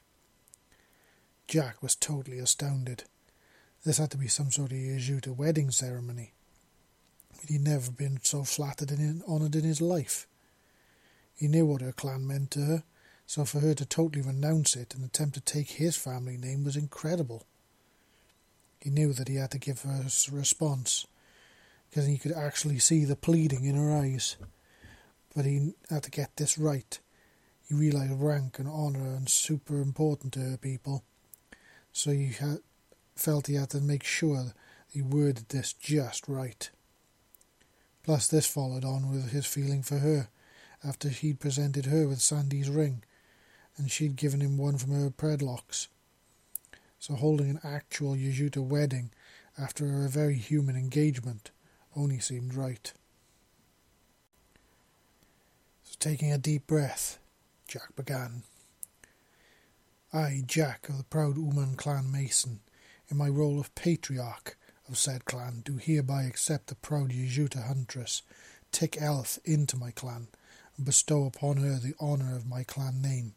Jack 1.48 1.82
was 1.82 1.96
totally 1.96 2.38
astounded. 2.38 3.02
This 3.84 3.98
had 3.98 4.12
to 4.12 4.16
be 4.16 4.28
some 4.28 4.52
sort 4.52 4.70
of 4.70 4.78
Yajuta 4.78 5.34
wedding 5.34 5.72
ceremony. 5.72 6.34
He'd 7.48 7.62
never 7.62 7.90
been 7.90 8.20
so 8.22 8.44
flattered 8.44 8.92
and 8.92 9.24
honoured 9.24 9.56
in 9.56 9.64
his 9.64 9.80
life. 9.80 10.28
He 11.34 11.48
knew 11.48 11.66
what 11.66 11.80
her 11.80 11.90
clan 11.90 12.28
meant 12.28 12.52
to 12.52 12.60
her, 12.60 12.82
so 13.26 13.44
for 13.44 13.58
her 13.58 13.74
to 13.74 13.84
totally 13.84 14.22
renounce 14.22 14.76
it 14.76 14.94
and 14.94 15.04
attempt 15.04 15.34
to 15.34 15.40
take 15.40 15.70
his 15.70 15.96
family 15.96 16.36
name 16.36 16.62
was 16.62 16.76
incredible. 16.76 17.44
He 18.80 18.88
knew 18.90 19.12
that 19.14 19.26
he 19.26 19.34
had 19.34 19.50
to 19.50 19.58
give 19.58 19.82
her 19.82 20.04
a 20.06 20.32
response, 20.32 21.08
because 21.88 22.06
he 22.06 22.18
could 22.18 22.32
actually 22.32 22.78
see 22.78 23.04
the 23.04 23.16
pleading 23.16 23.64
in 23.64 23.76
her 23.76 23.96
eyes. 23.96 24.36
But 25.34 25.44
he 25.44 25.74
had 25.90 26.02
to 26.04 26.10
get 26.10 26.36
this 26.36 26.58
right. 26.58 26.98
He 27.68 27.74
realised 27.74 28.20
rank 28.20 28.58
and 28.58 28.68
honour 28.68 29.14
and 29.14 29.28
super 29.28 29.80
important 29.80 30.32
to 30.34 30.40
her 30.40 30.56
people, 30.56 31.02
so 31.92 32.10
he 32.10 32.28
had 32.28 32.58
felt 33.16 33.46
he 33.46 33.54
had 33.54 33.70
to 33.70 33.80
make 33.80 34.04
sure 34.04 34.52
he 34.88 35.02
worded 35.02 35.48
this 35.48 35.72
just 35.72 36.28
right. 36.28 36.70
Plus, 38.02 38.28
this 38.28 38.46
followed 38.46 38.84
on 38.84 39.10
with 39.10 39.30
his 39.30 39.46
feeling 39.46 39.82
for 39.82 39.98
her, 39.98 40.28
after 40.84 41.08
he'd 41.08 41.40
presented 41.40 41.86
her 41.86 42.06
with 42.06 42.20
Sandy's 42.20 42.70
ring, 42.70 43.02
and 43.76 43.90
she'd 43.90 44.14
given 44.16 44.40
him 44.40 44.56
one 44.56 44.78
from 44.78 44.92
her 44.92 45.10
predlocks. 45.10 45.88
So 46.98 47.14
holding 47.14 47.50
an 47.50 47.60
actual 47.64 48.14
Yajuta 48.14 48.64
wedding 48.64 49.10
after 49.58 50.04
a 50.04 50.08
very 50.08 50.36
human 50.36 50.76
engagement 50.76 51.50
only 51.96 52.18
seemed 52.18 52.54
right. 52.54 52.92
So 55.82 55.96
taking 55.98 56.32
a 56.32 56.38
deep 56.38 56.66
breath, 56.66 57.18
Jack 57.66 57.96
began. 57.96 58.42
I, 60.12 60.42
Jack 60.46 60.88
of 60.88 60.98
the 60.98 61.04
proud 61.04 61.36
Uman 61.36 61.76
clan 61.76 62.12
Mason, 62.12 62.60
in 63.08 63.16
my 63.16 63.28
role 63.28 63.58
of 63.58 63.74
patriarch 63.74 64.56
of 64.88 64.98
said 64.98 65.24
clan, 65.24 65.62
do 65.64 65.76
hereby 65.76 66.24
accept 66.24 66.68
the 66.68 66.74
proud 66.74 67.10
Yajuta 67.10 67.66
huntress, 67.66 68.22
Tick 68.72 69.00
Elth, 69.00 69.38
into 69.44 69.76
my 69.76 69.90
clan, 69.90 70.28
and 70.76 70.86
bestow 70.86 71.24
upon 71.24 71.56
her 71.58 71.78
the 71.78 71.94
honour 72.00 72.36
of 72.36 72.46
my 72.46 72.62
clan 72.62 73.00
name. 73.00 73.34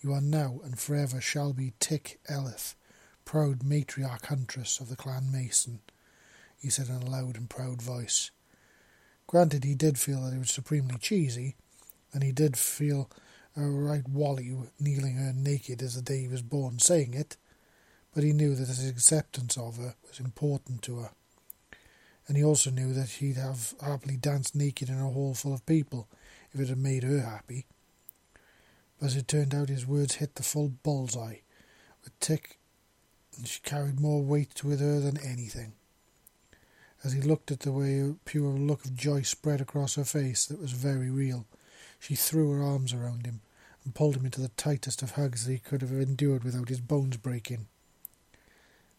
You 0.00 0.12
are 0.12 0.20
now 0.20 0.60
and 0.64 0.78
forever 0.78 1.20
shall 1.20 1.52
be 1.52 1.74
Tick 1.80 2.20
Elith, 2.28 2.74
proud 3.24 3.60
matriarch 3.60 4.26
huntress 4.26 4.80
of 4.80 4.88
the 4.88 4.96
clan 4.96 5.30
Mason, 5.32 5.80
he 6.60 6.70
said 6.70 6.88
in 6.88 6.96
a 6.96 7.10
loud 7.10 7.36
and 7.36 7.50
proud 7.50 7.82
voice. 7.82 8.30
Granted, 9.26 9.64
he 9.64 9.74
did 9.74 9.98
feel 9.98 10.22
that 10.22 10.34
it 10.34 10.38
was 10.38 10.50
supremely 10.50 10.96
cheesy, 10.98 11.56
and 12.12 12.22
he 12.22 12.32
did 12.32 12.56
feel 12.56 13.10
a 13.56 13.62
right 13.62 14.08
wally 14.08 14.54
kneeling 14.78 15.16
her 15.16 15.32
naked 15.34 15.82
as 15.82 15.94
the 15.94 16.02
day 16.02 16.22
he 16.22 16.28
was 16.28 16.42
born 16.42 16.78
saying 16.78 17.14
it, 17.14 17.36
but 18.14 18.22
he 18.22 18.32
knew 18.32 18.54
that 18.54 18.68
his 18.68 18.88
acceptance 18.88 19.56
of 19.56 19.78
her 19.78 19.94
was 20.08 20.20
important 20.20 20.82
to 20.82 20.98
her. 20.98 21.10
And 22.28 22.36
he 22.36 22.44
also 22.44 22.70
knew 22.70 22.92
that 22.92 23.08
he'd 23.08 23.36
have 23.36 23.74
happily 23.80 24.16
danced 24.16 24.54
naked 24.54 24.88
in 24.88 24.98
a 24.98 25.10
hall 25.10 25.34
full 25.34 25.54
of 25.54 25.64
people 25.66 26.08
if 26.52 26.60
it 26.60 26.68
had 26.68 26.78
made 26.78 27.02
her 27.02 27.20
happy. 27.20 27.66
But 28.98 29.06
as 29.06 29.16
it 29.16 29.28
turned 29.28 29.54
out, 29.54 29.68
his 29.68 29.86
words 29.86 30.16
hit 30.16 30.34
the 30.34 30.42
full 30.42 30.72
bullseye 30.82 31.38
with 32.02 32.18
Tik, 32.20 32.58
and 33.36 33.46
she 33.46 33.60
carried 33.62 34.00
more 34.00 34.22
weight 34.22 34.64
with 34.64 34.80
her 34.80 35.00
than 35.00 35.18
anything. 35.18 35.74
As 37.06 37.12
he 37.12 37.20
looked 37.20 37.52
at 37.52 37.60
the 37.60 37.70
way 37.70 38.00
a 38.00 38.16
pure 38.24 38.50
look 38.50 38.84
of 38.84 38.96
joy 38.96 39.22
spread 39.22 39.60
across 39.60 39.94
her 39.94 40.04
face 40.04 40.44
that 40.46 40.60
was 40.60 40.72
very 40.72 41.08
real, 41.08 41.46
she 42.00 42.16
threw 42.16 42.50
her 42.50 42.64
arms 42.64 42.92
around 42.92 43.26
him 43.26 43.42
and 43.84 43.94
pulled 43.94 44.16
him 44.16 44.24
into 44.24 44.40
the 44.40 44.48
tightest 44.48 45.02
of 45.02 45.12
hugs 45.12 45.46
that 45.46 45.52
he 45.52 45.58
could 45.60 45.82
have 45.82 45.92
endured 45.92 46.42
without 46.42 46.68
his 46.68 46.80
bones 46.80 47.16
breaking. 47.16 47.68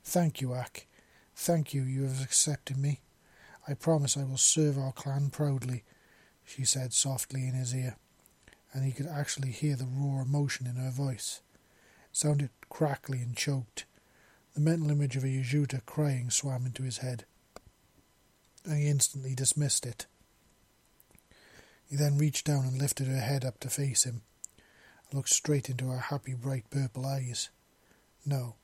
Thank 0.05 0.39
you, 0.39 0.53
Ak. 0.53 0.87
Thank 1.35 1.73
you, 1.73 1.81
you 1.83 2.03
have 2.03 2.23
accepted 2.23 2.77
me. 2.77 3.01
I 3.67 3.73
promise 3.73 4.15
I 4.15 4.23
will 4.23 4.37
serve 4.37 4.77
our 4.77 4.93
clan 4.93 5.29
proudly, 5.29 5.83
she 6.45 6.63
said 6.63 6.93
softly 6.93 7.45
in 7.45 7.55
his 7.55 7.75
ear, 7.75 7.97
and 8.71 8.85
he 8.85 8.93
could 8.93 9.07
actually 9.07 9.51
hear 9.51 9.75
the 9.75 9.85
raw 9.85 10.21
emotion 10.21 10.65
in 10.65 10.77
her 10.77 10.91
voice. 10.91 11.41
It 12.09 12.15
sounded 12.15 12.51
crackly 12.69 13.19
and 13.19 13.35
choked. 13.35 13.83
The 14.53 14.61
mental 14.61 14.91
image 14.91 15.17
of 15.17 15.25
a 15.25 15.27
Yajuta 15.27 15.85
crying 15.85 16.29
swam 16.29 16.65
into 16.65 16.83
his 16.83 16.99
head, 16.99 17.25
and 18.67 18.77
he 18.77 18.87
instantly 18.87 19.33
dismissed 19.33 19.85
it. 19.85 20.05
He 21.89 21.95
then 21.95 22.17
reached 22.17 22.45
down 22.45 22.65
and 22.65 22.77
lifted 22.77 23.07
her 23.07 23.19
head 23.19 23.45
up 23.45 23.59
to 23.61 23.69
face 23.69 24.03
him, 24.03 24.21
and 25.09 25.15
looked 25.17 25.29
straight 25.29 25.69
into 25.69 25.89
her 25.89 25.97
happy, 25.99 26.33
bright 26.33 26.69
purple 26.69 27.05
eyes. 27.05 27.49
No, 28.25 28.55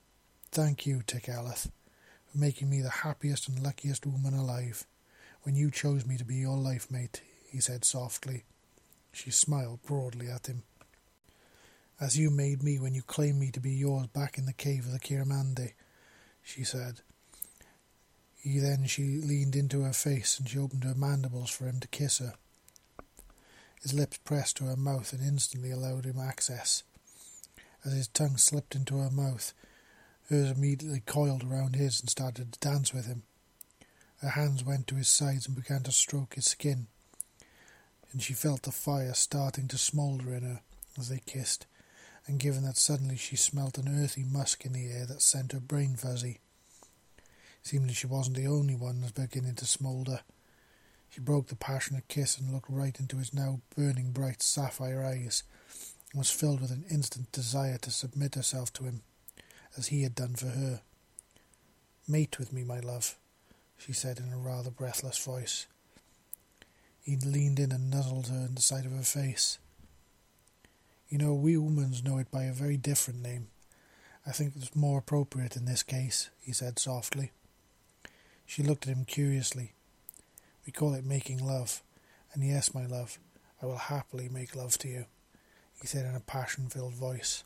thank 0.51 0.85
you, 0.85 1.03
Tikalath, 1.07 1.71
for 2.31 2.37
making 2.37 2.69
me 2.69 2.81
the 2.81 2.89
happiest 2.89 3.47
and 3.47 3.63
luckiest 3.63 4.05
woman 4.05 4.33
alive. 4.33 4.85
When 5.43 5.55
you 5.55 5.71
chose 5.71 6.05
me 6.05 6.17
to 6.17 6.25
be 6.25 6.35
your 6.35 6.57
life 6.57 6.91
mate, 6.91 7.21
he 7.49 7.61
said 7.61 7.85
softly. 7.85 8.43
She 9.13 9.31
smiled 9.31 9.83
broadly 9.83 10.29
at 10.29 10.47
him. 10.47 10.63
As 11.99 12.17
you 12.17 12.29
made 12.29 12.61
me 12.61 12.79
when 12.79 12.93
you 12.93 13.03
claimed 13.03 13.39
me 13.39 13.51
to 13.51 13.59
be 13.61 13.71
yours 13.71 14.07
back 14.07 14.37
in 14.37 14.45
the 14.45 14.53
cave 14.53 14.85
of 14.85 14.91
the 14.91 14.99
Kiramandi, 14.99 15.73
she 16.41 16.63
said. 16.63 17.01
He 18.43 18.59
then 18.59 18.85
she 18.87 19.21
leaned 19.21 19.55
into 19.55 19.83
her 19.83 19.93
face 19.93 20.37
and 20.37 20.49
she 20.49 20.59
opened 20.59 20.83
her 20.83 20.93
mandibles 20.93 21.49
for 21.49 21.65
him 21.65 21.79
to 21.79 21.87
kiss 21.87 22.17
her. 22.17 22.33
His 23.81 23.93
lips 23.93 24.17
pressed 24.17 24.57
to 24.57 24.65
her 24.65 24.75
mouth 24.75 25.13
and 25.13 25.23
instantly 25.23 25.71
allowed 25.71 26.03
him 26.03 26.19
access. 26.19 26.83
As 27.85 27.93
his 27.93 28.09
tongue 28.09 28.35
slipped 28.35 28.75
into 28.75 28.97
her 28.97 29.09
mouth, 29.09 29.53
hers 30.29 30.51
immediately 30.51 31.01
coiled 31.05 31.45
around 31.45 31.77
his 31.77 32.01
and 32.01 32.09
started 32.09 32.51
to 32.51 32.59
dance 32.59 32.93
with 32.93 33.05
him. 33.05 33.23
Her 34.17 34.31
hands 34.31 34.61
went 34.61 34.87
to 34.87 34.95
his 34.95 35.07
sides 35.07 35.47
and 35.47 35.55
began 35.55 35.83
to 35.83 35.93
stroke 35.93 36.35
his 36.35 36.45
skin, 36.45 36.87
and 38.11 38.21
she 38.21 38.33
felt 38.33 38.63
the 38.63 38.71
fire 38.71 39.13
starting 39.13 39.69
to 39.69 39.77
smoulder 39.77 40.33
in 40.33 40.43
her 40.43 40.61
as 40.97 41.07
they 41.07 41.21
kissed, 41.25 41.65
and 42.27 42.41
given 42.41 42.63
that 42.63 42.77
suddenly 42.77 43.15
she 43.15 43.37
smelt 43.37 43.77
an 43.77 44.03
earthy 44.03 44.23
musk 44.23 44.65
in 44.65 44.73
the 44.73 44.91
air 44.91 45.05
that 45.05 45.21
sent 45.21 45.53
her 45.53 45.61
brain 45.61 45.95
fuzzy. 45.95 46.39
Seemed 47.63 47.89
that 47.89 47.95
she 47.95 48.07
wasn't 48.07 48.35
the 48.37 48.47
only 48.47 48.75
one 48.75 48.99
that 48.99 49.15
was 49.17 49.27
beginning 49.27 49.55
to 49.55 49.65
smoulder. 49.65 50.19
She 51.09 51.21
broke 51.21 51.47
the 51.47 51.55
passionate 51.55 52.07
kiss 52.07 52.37
and 52.37 52.51
looked 52.51 52.69
right 52.69 52.99
into 52.99 53.17
his 53.17 53.33
now 53.33 53.61
burning 53.75 54.11
bright 54.11 54.41
sapphire 54.41 55.03
eyes, 55.03 55.43
and 56.11 56.19
was 56.19 56.29
filled 56.29 56.59
with 56.59 56.71
an 56.71 56.85
instant 56.91 57.31
desire 57.31 57.77
to 57.79 57.91
submit 57.91 58.35
herself 58.35 58.73
to 58.73 58.83
him, 58.83 59.01
as 59.77 59.87
he 59.87 60.03
had 60.03 60.15
done 60.15 60.35
for 60.35 60.47
her. 60.47 60.81
Mate 62.07 62.37
with 62.37 62.51
me, 62.51 62.63
my 62.63 62.79
love, 62.79 63.17
she 63.77 63.93
said 63.93 64.19
in 64.19 64.33
a 64.33 64.37
rather 64.37 64.69
breathless 64.69 65.17
voice. 65.23 65.67
He 67.01 67.15
leaned 67.15 67.59
in 67.59 67.71
and 67.71 67.89
nuzzled 67.89 68.27
her 68.27 68.45
in 68.45 68.55
the 68.55 68.61
side 68.61 68.85
of 68.85 68.91
her 68.91 69.03
face. 69.03 69.57
You 71.09 71.17
know, 71.17 71.33
we 71.33 71.51
humans 71.51 72.03
know 72.03 72.17
it 72.17 72.31
by 72.31 72.43
a 72.43 72.53
very 72.53 72.75
different 72.75 73.21
name. 73.21 73.47
I 74.25 74.31
think 74.31 74.53
it's 74.55 74.75
more 74.75 74.99
appropriate 74.99 75.55
in 75.55 75.65
this 75.65 75.83
case, 75.83 76.29
he 76.41 76.53
said 76.53 76.79
softly. 76.79 77.31
She 78.45 78.63
looked 78.63 78.87
at 78.87 78.95
him 78.95 79.05
curiously. 79.05 79.73
We 80.65 80.71
call 80.71 80.93
it 80.93 81.05
making 81.05 81.45
love. 81.45 81.81
And 82.33 82.43
yes, 82.43 82.73
my 82.73 82.85
love, 82.85 83.19
I 83.61 83.65
will 83.65 83.77
happily 83.77 84.29
make 84.29 84.55
love 84.55 84.77
to 84.79 84.87
you, 84.87 85.05
he 85.79 85.87
said 85.87 86.05
in 86.05 86.15
a 86.15 86.19
passion 86.19 86.67
filled 86.67 86.93
voice. 86.93 87.43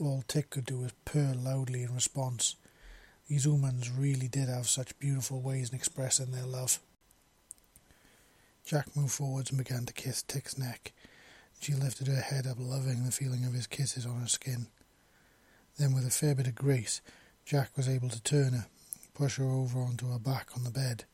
All 0.00 0.22
Tik 0.28 0.50
could 0.50 0.64
do 0.64 0.78
was 0.78 0.92
purr 1.04 1.34
loudly 1.36 1.82
in 1.82 1.94
response. 1.94 2.54
These 3.28 3.46
humans 3.46 3.90
really 3.90 4.28
did 4.28 4.48
have 4.48 4.68
such 4.68 4.98
beautiful 4.98 5.40
ways 5.40 5.70
in 5.70 5.76
expressing 5.76 6.30
their 6.30 6.46
love. 6.46 6.78
Jack 8.64 8.94
moved 8.94 9.12
forwards 9.12 9.50
and 9.50 9.58
began 9.58 9.86
to 9.86 9.92
kiss 9.92 10.22
Tik's 10.22 10.56
neck. 10.56 10.92
She 11.60 11.74
lifted 11.74 12.06
her 12.06 12.20
head 12.20 12.46
up, 12.46 12.58
loving 12.60 13.04
the 13.04 13.10
feeling 13.10 13.44
of 13.44 13.54
his 13.54 13.66
kisses 13.66 14.06
on 14.06 14.20
her 14.20 14.28
skin. 14.28 14.68
Then, 15.78 15.94
with 15.94 16.06
a 16.06 16.10
fair 16.10 16.34
bit 16.34 16.46
of 16.46 16.54
grace, 16.54 17.00
Jack 17.44 17.76
was 17.76 17.88
able 17.88 18.08
to 18.08 18.22
turn 18.22 18.52
her, 18.52 18.66
push 19.18 19.36
her 19.36 19.50
over 19.50 19.80
onto 19.80 20.12
her 20.12 20.18
back 20.18 20.46
on 20.56 20.62
the 20.62 20.70
bed. 20.70 21.04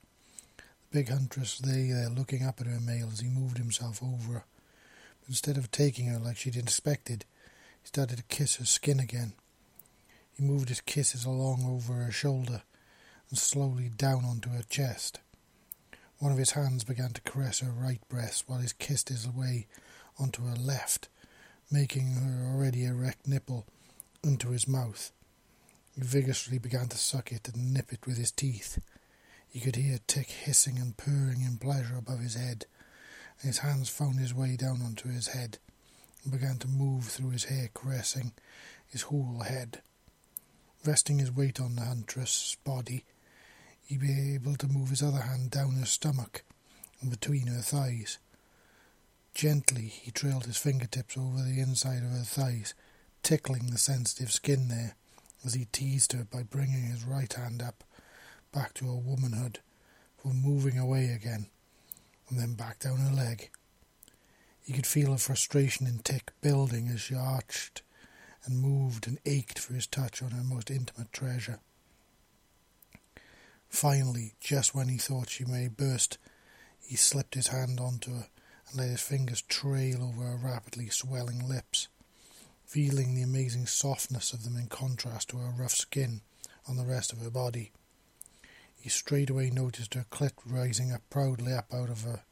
The 0.58 0.99
big 0.99 1.08
Huntress 1.08 1.64
lay 1.64 1.90
there 1.90 2.11
looking 2.11 2.44
up 2.44 2.61
at 2.61 2.66
her 2.66 2.78
male 2.78 3.08
as 3.11 3.20
he 3.20 3.28
moved 3.28 3.56
himself 3.56 4.02
over 4.02 4.34
her. 4.34 4.44
But 5.20 5.30
instead 5.30 5.56
of 5.56 5.70
taking 5.70 6.08
her 6.08 6.18
like 6.18 6.37
she'd 6.37 6.54
expected, 6.54 7.25
he 7.80 7.88
started 7.88 8.18
to 8.18 8.25
kiss 8.25 8.56
her 8.56 8.66
skin 8.66 9.00
again. 9.00 9.32
He 10.34 10.44
moved 10.44 10.68
his 10.68 10.82
kisses 10.82 11.25
along 11.25 11.64
over 11.66 11.94
her 11.94 12.12
shoulder 12.12 12.62
and 13.30 13.38
slowly 13.38 13.88
down 13.88 14.26
onto 14.26 14.50
her 14.50 14.64
chest. 14.68 15.20
One 16.18 16.30
of 16.30 16.38
his 16.38 16.50
hands 16.50 16.84
began 16.84 17.14
to 17.14 17.23
caress 17.23 17.61
her 17.61 17.73
right 17.73 18.06
breast 18.11 18.44
while 18.46 18.58
he 18.58 18.68
kissed 18.78 19.08
his 19.08 19.26
way 19.26 19.66
onto 20.18 20.44
her 20.44 20.56
left, 20.56 21.08
making 21.70 22.12
her 22.16 22.52
already 22.52 22.84
erect 22.84 23.26
nipple 23.26 23.64
into 24.23 24.50
his 24.50 24.68
mouth. 24.68 25.11
He 25.94 26.02
vigorously 26.02 26.58
began 26.58 26.88
to 26.88 26.96
suck 26.96 27.30
it 27.30 27.48
and 27.48 27.72
nip 27.72 27.92
it 27.92 28.06
with 28.06 28.16
his 28.16 28.32
teeth. 28.32 28.80
He 29.48 29.60
could 29.60 29.76
hear 29.76 29.98
Tik 30.06 30.28
hissing 30.28 30.78
and 30.78 30.96
purring 30.96 31.42
in 31.42 31.58
pleasure 31.58 31.96
above 31.96 32.18
his 32.18 32.34
head, 32.34 32.66
his 33.40 33.58
hands 33.58 33.88
found 33.88 34.18
his 34.18 34.34
way 34.34 34.56
down 34.56 34.82
onto 34.82 35.08
his 35.08 35.28
head 35.28 35.58
and 36.22 36.32
began 36.32 36.58
to 36.58 36.68
move 36.68 37.04
through 37.04 37.30
his 37.30 37.44
hair, 37.44 37.70
caressing 37.74 38.32
his 38.88 39.02
whole 39.02 39.40
head. 39.40 39.82
Resting 40.84 41.18
his 41.18 41.30
weight 41.30 41.60
on 41.60 41.76
the 41.76 41.84
huntress's 41.84 42.56
body, 42.64 43.04
he'd 43.86 44.00
be 44.00 44.34
able 44.34 44.56
to 44.56 44.66
move 44.66 44.90
his 44.90 45.02
other 45.02 45.22
hand 45.22 45.50
down 45.50 45.76
her 45.76 45.86
stomach 45.86 46.42
and 47.00 47.10
between 47.10 47.46
her 47.46 47.60
thighs. 47.60 48.18
Gently, 49.34 49.86
he 49.86 50.10
trailed 50.10 50.46
his 50.46 50.56
fingertips 50.56 51.16
over 51.16 51.42
the 51.42 51.60
inside 51.60 52.02
of 52.02 52.10
her 52.10 52.24
thighs, 52.24 52.74
tickling 53.22 53.66
the 53.66 53.78
sensitive 53.78 54.32
skin 54.32 54.68
there 54.68 54.96
as 55.44 55.54
he 55.54 55.66
teased 55.66 56.12
her 56.12 56.24
by 56.24 56.42
bringing 56.42 56.84
his 56.84 57.04
right 57.04 57.32
hand 57.32 57.62
up 57.62 57.84
back 58.52 58.72
to 58.74 58.86
her 58.86 58.96
womanhood, 58.96 59.58
for 60.16 60.32
moving 60.32 60.78
away 60.78 61.06
again, 61.06 61.46
and 62.28 62.38
then 62.38 62.54
back 62.54 62.78
down 62.78 62.98
her 62.98 63.14
leg. 63.14 63.50
He 64.62 64.72
could 64.72 64.86
feel 64.86 65.10
her 65.10 65.18
frustration 65.18 65.86
in 65.86 65.98
Tik 65.98 66.32
building 66.40 66.88
as 66.88 67.02
she 67.02 67.14
arched 67.14 67.82
and 68.44 68.60
moved 68.60 69.06
and 69.06 69.18
ached 69.26 69.58
for 69.58 69.74
his 69.74 69.86
touch 69.86 70.22
on 70.22 70.30
her 70.30 70.44
most 70.44 70.70
intimate 70.70 71.12
treasure. 71.12 71.60
Finally, 73.68 74.34
just 74.40 74.74
when 74.74 74.88
he 74.88 74.98
thought 74.98 75.28
she 75.28 75.44
may 75.44 75.68
burst, 75.68 76.16
he 76.80 76.96
slipped 76.96 77.34
his 77.34 77.48
hand 77.48 77.80
onto 77.80 78.12
her 78.12 78.28
and 78.68 78.78
let 78.78 78.88
his 78.88 79.00
fingers 79.00 79.42
trail 79.42 80.02
over 80.02 80.22
her 80.22 80.36
rapidly 80.36 80.88
swelling 80.88 81.46
lips, 81.46 81.88
feeling 82.64 83.14
the 83.14 83.23
amazing 83.23 83.66
softness 83.66 84.33
of 84.33 84.44
them 84.44 84.56
in 84.56 84.66
contrast 84.66 85.28
to 85.30 85.37
her 85.38 85.52
rough 85.56 85.75
skin 85.75 86.21
on 86.68 86.76
the 86.76 86.85
rest 86.85 87.12
of 87.12 87.21
her 87.21 87.30
body. 87.30 87.73
He 88.80 88.88
straightway 88.88 89.50
noticed 89.50 89.94
her 89.94 90.06
clit 90.11 90.33
rising 90.44 90.92
up 90.92 91.02
proudly 91.09 91.52
up 91.52 91.73
out 91.73 91.90
of 91.90 92.02
her, 92.02 92.23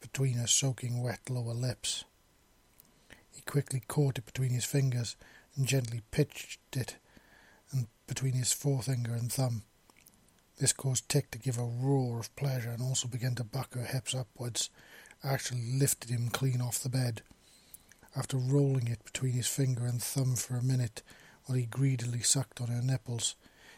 between 0.00 0.34
her 0.34 0.46
soaking 0.46 1.02
wet 1.02 1.28
lower 1.28 1.54
lips. 1.54 2.04
He 3.30 3.42
quickly 3.42 3.82
caught 3.86 4.18
it 4.18 4.26
between 4.26 4.50
his 4.50 4.64
fingers 4.64 5.16
and 5.56 5.66
gently 5.66 6.02
pitched 6.10 6.76
it 6.76 6.96
and 7.70 7.86
between 8.06 8.34
his 8.34 8.52
forefinger 8.52 9.12
and 9.12 9.32
thumb. 9.32 9.62
This 10.58 10.72
caused 10.74 11.08
Tik 11.08 11.30
to 11.30 11.38
give 11.38 11.58
a 11.58 11.64
roar 11.64 12.18
of 12.18 12.34
pleasure 12.36 12.70
and 12.70 12.82
also 12.82 13.08
began 13.08 13.34
to 13.36 13.44
buck 13.44 13.74
her 13.74 13.84
hips 13.84 14.14
upwards, 14.14 14.68
actually 15.24 15.62
lifted 15.78 16.10
him 16.10 16.28
clean 16.28 16.60
off 16.60 16.82
the 16.82 16.90
bed. 16.90 17.22
After 18.16 18.36
rolling 18.36 18.88
it 18.88 19.04
between 19.04 19.34
his 19.34 19.46
finger 19.46 19.86
and 19.86 20.02
thumb 20.02 20.36
for 20.36 20.56
a 20.56 20.62
minute 20.62 21.02
while 21.44 21.56
he 21.56 21.66
greedily 21.66 22.22
sucked 22.22 22.60
on 22.60 22.68
her 22.68 22.82
nipples, 22.82 23.36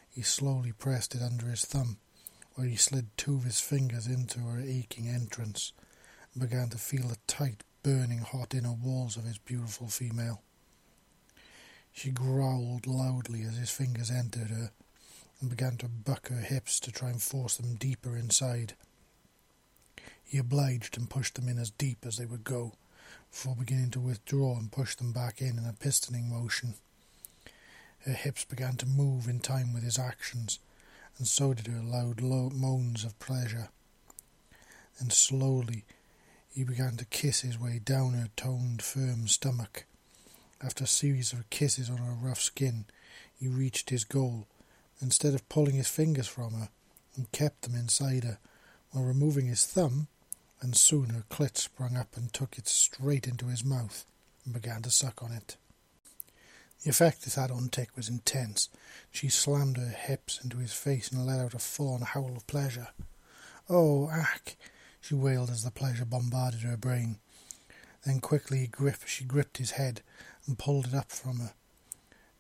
he 0.09 0.23
slowly 0.23 0.73
pressed 0.73 1.15
it 1.15 1.23
under 1.23 1.47
his 1.47 1.65
thumb, 1.65 1.99
where 2.55 2.67
he 2.67 2.77
slid 2.77 3.17
two 3.17 3.37
of 3.37 3.45
his 3.45 3.61
fingers 3.61 4.07
into 4.07 4.41
her 4.41 4.61
aching 4.61 5.09
entrance, 5.09 5.73
and 6.33 6.43
began 6.43 6.71
to 6.71 6.79
feel 6.79 7.09
the 7.09 7.19
tight, 7.27 7.63
burning 7.83 8.19
hot 8.19 8.55
inner 8.55 8.73
walls 8.73 9.17
of 9.17 9.25
his 9.25 9.39
beautiful 9.39 9.89
female. 9.89 10.43
She 11.93 12.11
growled 12.11 12.87
loudly 12.87 13.43
as 13.43 13.57
his 13.57 13.71
fingers 13.71 14.11
entered 14.11 14.49
her, 14.49 14.71
and 15.41 15.51
began 15.51 15.77
to 15.79 15.89
buck 15.89 16.29
her 16.29 16.41
hips 16.41 16.81
to 16.81 16.93
try 16.93 17.11
and 17.11 17.21
force 17.21 17.57
them 17.57 17.75
deeper 17.75 18.17
inside. 18.17 18.75
He 20.25 20.39
obliged 20.39 20.97
and 20.97 21.11
pushed 21.11 21.35
them 21.35 21.49
in 21.49 21.59
as 21.59 21.71
deep 21.71 22.07
as 22.07 22.17
they 22.17 22.25
would 22.25 22.45
go, 22.45 22.73
before 23.33 23.57
beginning 23.57 23.91
to 23.91 23.99
withdraw 23.99 24.57
and 24.57 24.71
push 24.71 24.95
them 24.95 25.11
back 25.11 25.41
in 25.41 25.59
in 25.59 25.67
a 25.67 25.73
pistoning 25.73 26.29
motion. 26.29 26.75
Her 28.05 28.13
hips 28.13 28.45
began 28.45 28.77
to 28.77 28.87
move 28.87 29.27
in 29.27 29.41
time 29.41 29.73
with 29.73 29.83
his 29.83 29.99
actions, 29.99 30.59
and 31.19 31.27
so 31.27 31.55
did 31.55 31.67
her 31.67 31.83
loud 31.83 32.21
low 32.21 32.51
moans 32.51 33.05
of 33.05 33.19
pleasure. 33.19 33.71
Then 35.01 35.11
slowly 35.11 35.85
he 36.55 36.63
began 36.63 36.97
to 36.99 37.07
kiss 37.07 37.41
his 37.41 37.59
way 37.59 37.81
down 37.83 38.13
her 38.13 38.29
toned, 38.37 38.83
firm 38.83 39.27
stomach. 39.27 39.87
After 40.63 40.85
a 40.85 40.89
series 40.89 41.33
of 41.33 41.49
kisses 41.49 41.89
on 41.89 41.97
her 41.99 42.13
rough 42.13 42.41
skin, 42.41 42.85
he 43.35 43.49
reached 43.49 43.91
his 43.91 44.05
goal, 44.05 44.47
instead 45.01 45.35
of 45.35 45.49
pulling 45.49 45.75
his 45.75 45.89
fingers 45.89 46.29
from 46.29 46.53
her, 46.53 46.69
and 47.17 47.33
kept 47.33 47.63
them 47.63 47.75
inside 47.75 48.25
her, 48.25 48.39
while 48.91 49.05
removing 49.05 49.47
his 49.47 49.65
thumb, 49.65 50.09
and 50.63 50.77
soon 50.77 51.11
her 51.11 51.25
clit 51.31 51.59
sprung 51.59 51.97
up 51.97 52.17
and 52.17 52.33
took 52.33 52.57
it 52.57 52.69
straight 52.69 53.27
into 53.27 53.47
his 53.47 53.65
mouth, 53.65 54.07
and 54.45 54.55
began 54.55 54.81
to 54.83 54.91
suck 54.91 55.23
on 55.23 55.33
it. 55.33 55.57
The 56.83 56.91
effect 56.91 57.23
this 57.23 57.37
had 57.37 57.51
on 57.51 57.69
Tik 57.69 57.97
was 57.97 58.09
intense. 58.09 58.69
She 59.11 59.29
slammed 59.29 59.77
her 59.77 59.89
hips 59.89 60.41
into 60.43 60.57
his 60.59 60.73
face 60.73 61.13
and 61.13 61.27
let 61.27 61.39
out 61.39 61.55
a 61.55 61.59
full-on 61.59 62.01
howl 62.01 62.35
of 62.37 62.47
pleasure. 62.47 62.89
Oh, 63.69 64.11
Ack! 64.11 64.57
she 65.01 65.15
wailed 65.15 65.51
as 65.51 65.63
the 65.63 65.71
pleasure 65.71 66.05
bombarded 66.05 66.63
her 66.63 66.77
brain. 66.77 67.19
Then 68.05 68.21
quickly 68.21 68.67
grip, 68.67 69.07
she 69.07 69.25
gripped 69.25 69.59
his 69.59 69.73
head 69.73 70.03
and 70.47 70.59
pulled 70.59 70.87
it 70.87 70.95
up 70.95 71.13
from 71.13 71.39
her. 71.39 71.53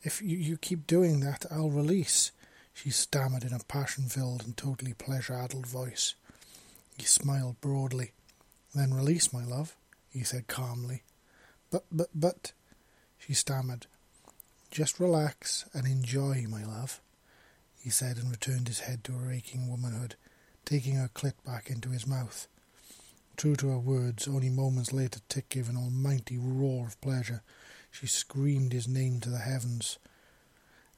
If 0.02 0.20
you, 0.20 0.36
you 0.36 0.56
keep 0.56 0.88
doing 0.88 1.20
that, 1.20 1.46
I'll 1.50 1.70
release, 1.70 2.32
she 2.74 2.90
stammered 2.90 3.44
in 3.44 3.52
a 3.52 3.60
passion-filled 3.60 4.44
and 4.44 4.56
totally 4.56 4.94
pleasure-addled 4.94 5.66
voice. 5.66 6.14
He 6.98 7.04
smiled 7.04 7.60
broadly. 7.60 8.12
Then 8.74 8.94
release, 8.94 9.32
my 9.32 9.44
love, 9.44 9.76
he 10.10 10.22
said 10.22 10.46
calmly. 10.46 11.02
But, 11.70 11.84
but, 11.90 12.08
but, 12.14 12.52
she 13.18 13.34
stammered. 13.34 13.86
Just 14.70 15.00
relax 15.00 15.66
and 15.74 15.86
enjoy, 15.86 16.46
my 16.48 16.64
love, 16.64 17.00
he 17.78 17.90
said 17.90 18.16
and 18.16 18.30
returned 18.30 18.68
his 18.68 18.80
head 18.80 19.04
to 19.04 19.12
her 19.12 19.30
aching 19.30 19.68
womanhood, 19.68 20.14
taking 20.64 20.94
her 20.94 21.10
clit 21.14 21.34
back 21.44 21.68
into 21.68 21.90
his 21.90 22.06
mouth. 22.06 22.48
True 23.36 23.56
to 23.56 23.68
her 23.68 23.78
words, 23.78 24.28
only 24.28 24.50
moments 24.50 24.92
later 24.92 25.20
Tik 25.28 25.48
gave 25.48 25.68
an 25.68 25.76
almighty 25.76 26.38
roar 26.38 26.86
of 26.86 27.00
pleasure. 27.00 27.42
She 27.90 28.06
screamed 28.06 28.72
his 28.72 28.88
name 28.88 29.20
to 29.20 29.30
the 29.30 29.38
heavens. 29.38 29.98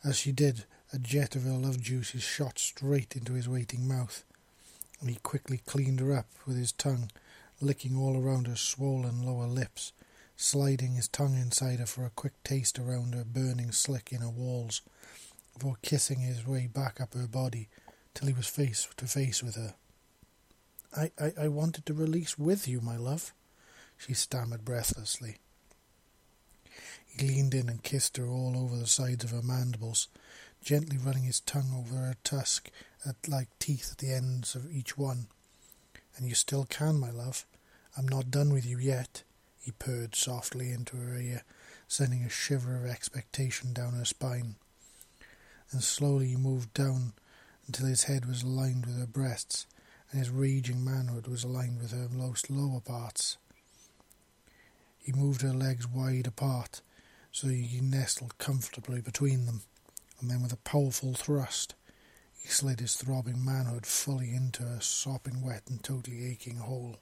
As 0.04 0.16
she 0.18 0.32
did, 0.32 0.64
a 0.92 0.98
jet 0.98 1.34
of 1.34 1.44
her 1.44 1.56
love 1.56 1.80
juices 1.80 2.22
shot 2.22 2.58
straight 2.58 3.16
into 3.16 3.32
his 3.32 3.48
waiting 3.48 3.88
mouth, 3.88 4.24
and 5.04 5.12
he 5.12 5.20
quickly 5.20 5.61
cleaned 5.66 6.00
her 6.00 6.14
up 6.16 6.28
with 6.46 6.56
his 6.56 6.73
tongue, 6.73 7.11
licking 7.61 7.94
all 7.94 8.16
around 8.16 8.46
her 8.46 8.56
swollen 8.56 9.23
lower 9.23 9.46
lips, 9.46 9.92
sliding 10.34 10.94
his 10.94 11.08
tongue 11.08 11.37
inside 11.37 11.78
her 11.78 11.84
for 11.84 12.06
a 12.06 12.11
quick 12.11 12.32
taste 12.42 12.78
around 12.78 13.14
her 13.14 13.23
burning 13.23 13.70
slick 13.70 14.14
inner 14.14 14.30
walls, 14.30 14.80
before 15.52 15.76
kissing 15.82 16.20
his 16.20 16.46
way 16.46 16.66
back 16.66 17.02
up 17.02 17.12
her 17.12 17.26
body 17.26 17.68
till 18.14 18.28
he 18.28 18.32
was 18.32 18.46
face 18.46 18.88
to 18.96 19.06
face 19.06 19.42
with 19.42 19.56
her. 19.56 19.75
I, 20.96 21.11
I, 21.20 21.32
I 21.42 21.49
wanted 21.49 21.84
to 21.84 21.92
release 21.92 22.38
with 22.38 22.66
you, 22.66 22.80
my 22.80 22.96
love, 22.96 23.34
she 23.99 24.14
stammered 24.14 24.64
breathlessly. 24.64 25.37
He 27.04 27.28
leaned 27.28 27.52
in 27.52 27.68
and 27.68 27.82
kissed 27.82 28.16
her 28.16 28.26
all 28.26 28.56
over 28.56 28.75
the 28.75 28.87
sides 28.87 29.23
of 29.23 29.32
her 29.32 29.42
mandibles, 29.42 30.08
gently 30.64 30.97
running 30.99 31.25
his 31.25 31.40
tongue 31.40 31.73
over 31.76 31.97
her 31.97 32.16
tusk 32.25 32.71
at 33.06 33.28
like 33.28 33.49
teeth 33.59 33.90
at 33.92 33.99
the 33.99 34.12
ends 34.12 34.54
of 34.54 34.73
each 34.73 34.97
one. 34.97 35.26
And 36.16 36.26
you 36.26 36.35
still 36.35 36.64
can, 36.64 36.99
my 36.99 37.11
love. 37.11 37.44
I'm 37.97 38.09
not 38.09 38.30
done 38.30 38.52
with 38.52 38.66
you 38.66 38.78
yet, 38.78 39.23
he 39.61 39.73
purred 39.73 40.14
softly 40.14 40.73
into 40.73 40.97
her 40.97 41.16
ear, 41.16 41.42
sending 41.87 42.23
a 42.25 42.28
shiver 42.28 42.76
of 42.76 42.87
expectation 42.87 43.73
down 43.73 43.92
her 43.92 44.04
spine. 44.04 44.56
And 45.71 45.83
slowly 45.83 46.28
he 46.28 46.37
moved 46.37 46.73
down 46.75 47.12
until 47.66 47.87
his 47.87 48.04
head 48.04 48.26
was 48.26 48.42
aligned 48.42 48.87
with 48.87 48.99
her 48.99 49.06
breasts, 49.06 49.66
and 50.11 50.18
his 50.18 50.30
raging 50.30 50.85
manhood 50.85 51.26
was 51.26 51.44
aligned 51.44 51.80
with 51.80 51.92
her 51.92 52.09
most 52.11 52.50
lower 52.50 52.80
parts. 52.80 53.37
He 54.99 55.12
moved 55.12 55.42
her 55.42 55.52
legs 55.52 55.87
wide 55.87 56.26
apart, 56.26 56.80
so 57.30 57.49
he 57.49 57.80
nestled 57.83 58.38
comfortably 58.38 59.00
between 59.00 59.47
them, 59.47 59.62
and 60.24 60.30
then 60.30 60.40
with 60.40 60.54
a 60.54 60.56
powerful 60.56 61.12
thrust, 61.12 61.74
he 62.34 62.48
slid 62.48 62.80
his 62.80 62.94
throbbing 62.94 63.44
manhood 63.44 63.84
fully 63.84 64.34
into 64.34 64.62
her 64.62 64.80
sopping 64.80 65.42
wet 65.42 65.64
and 65.68 65.84
totally 65.84 66.24
aching 66.24 66.56
hole. 66.56 66.96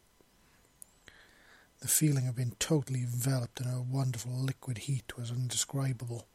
The 1.78 1.86
feeling 1.86 2.26
of 2.26 2.34
being 2.34 2.56
totally 2.58 3.02
enveloped 3.02 3.60
in 3.60 3.68
her 3.68 3.80
wonderful 3.80 4.32
liquid 4.32 4.78
heat 4.78 5.16
was 5.16 5.30
indescribable, 5.30 6.26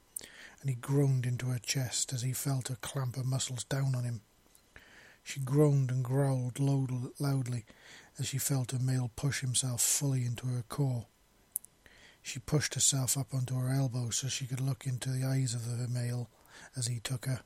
and 0.62 0.70
he 0.70 0.78
groaned 0.78 1.26
into 1.26 1.48
her 1.48 1.60
chest 1.60 2.14
as 2.14 2.22
he 2.22 2.32
felt 2.32 2.70
her 2.70 2.78
clamp 2.80 3.18
her 3.18 3.24
muscles 3.26 3.66
down 3.66 3.94
on 3.94 4.06
him. 4.06 4.22
She 5.26 5.42
groaned 5.42 5.92
and 5.92 6.06
growled 6.06 6.58
loudly 6.58 7.66
as 8.18 8.28
she 8.28 8.38
felt 8.38 8.72
her 8.72 8.80
male 8.80 9.12
push 9.18 9.42
himself 9.42 9.82
fully 9.82 10.26
into 10.26 10.48
her 10.48 10.64
core. 10.70 11.08
She 12.22 12.40
pushed 12.40 12.76
herself 12.76 13.18
up 13.18 13.34
onto 13.34 13.60
her 13.60 13.74
elbow 13.74 14.10
so 14.12 14.30
she 14.30 14.46
could 14.48 14.62
look 14.62 14.88
into 14.88 15.10
the 15.10 15.26
eyes 15.26 15.54
of 15.54 15.78
the 15.78 15.90
male 15.90 16.30
as 16.76 16.88
he 16.88 17.00
took 17.00 17.26
her. 17.26 17.42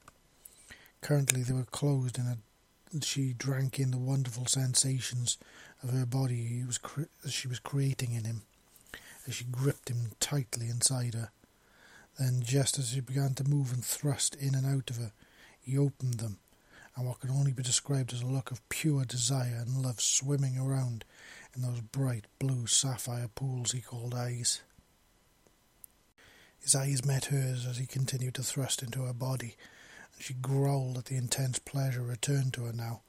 Currently 1.02 1.44
they 1.44 1.54
were 1.54 1.66
closed 1.66 2.20
and 2.20 3.04
she 3.04 3.34
drank 3.34 3.80
in 3.80 3.92
the 3.92 3.98
wonderful 3.98 4.46
sensations 4.46 5.38
of 5.82 5.92
her 5.92 6.06
body 6.06 6.64
was 6.66 6.78
cre- 6.78 7.04
she 7.30 7.48
was 7.48 7.60
creating 7.60 8.14
in 8.14 8.26
him 8.26 8.44
as 9.28 9.36
she 9.36 9.46
gripped 9.46 9.90
him 9.90 10.12
tightly 10.20 10.68
inside 10.68 11.14
her. 11.14 11.30
Then, 12.20 12.42
just 12.44 12.78
as 12.78 12.90
she 12.90 13.00
began 13.00 13.34
to 13.36 13.48
move 13.48 13.72
and 13.72 13.84
thrust 13.84 14.36
in 14.36 14.54
and 14.54 14.66
out 14.66 14.90
of 14.90 14.98
her, 14.98 15.12
he 15.60 15.78
opened 15.78 16.16
them 16.16 16.38
and 16.96 17.08
what 17.08 17.22
can 17.22 17.30
only 17.30 17.54
be 17.54 17.64
described 17.64 18.14
as 18.14 18.22
a 18.22 18.28
look 18.28 18.52
of 18.52 18.68
pure 18.70 19.06
desire 19.06 19.64
and 19.66 19.82
love 19.82 20.02
swimming 20.02 20.58
around 20.58 21.06
in 21.56 21.62
those 21.62 21.82
bright 21.82 22.26
blue 22.40 22.68
sapphire 22.68 23.30
pools 23.34 23.72
he 23.72 23.82
called 23.82 24.14
eyes. 24.14 24.62
His 26.62 26.76
eyes 26.76 27.04
met 27.04 27.26
hers 27.26 27.66
as 27.66 27.78
he 27.78 27.88
continued 27.88 28.36
to 28.36 28.44
thrust 28.44 28.84
into 28.84 29.04
her 29.04 29.14
body, 29.14 29.58
and 30.14 30.24
she 30.24 30.36
growled 30.36 30.98
at 30.98 31.06
the 31.06 31.16
intense 31.16 31.58
pleasure 31.58 32.04
returned 32.04 32.54
to 32.54 32.66
her 32.66 32.74
now, 32.74 33.02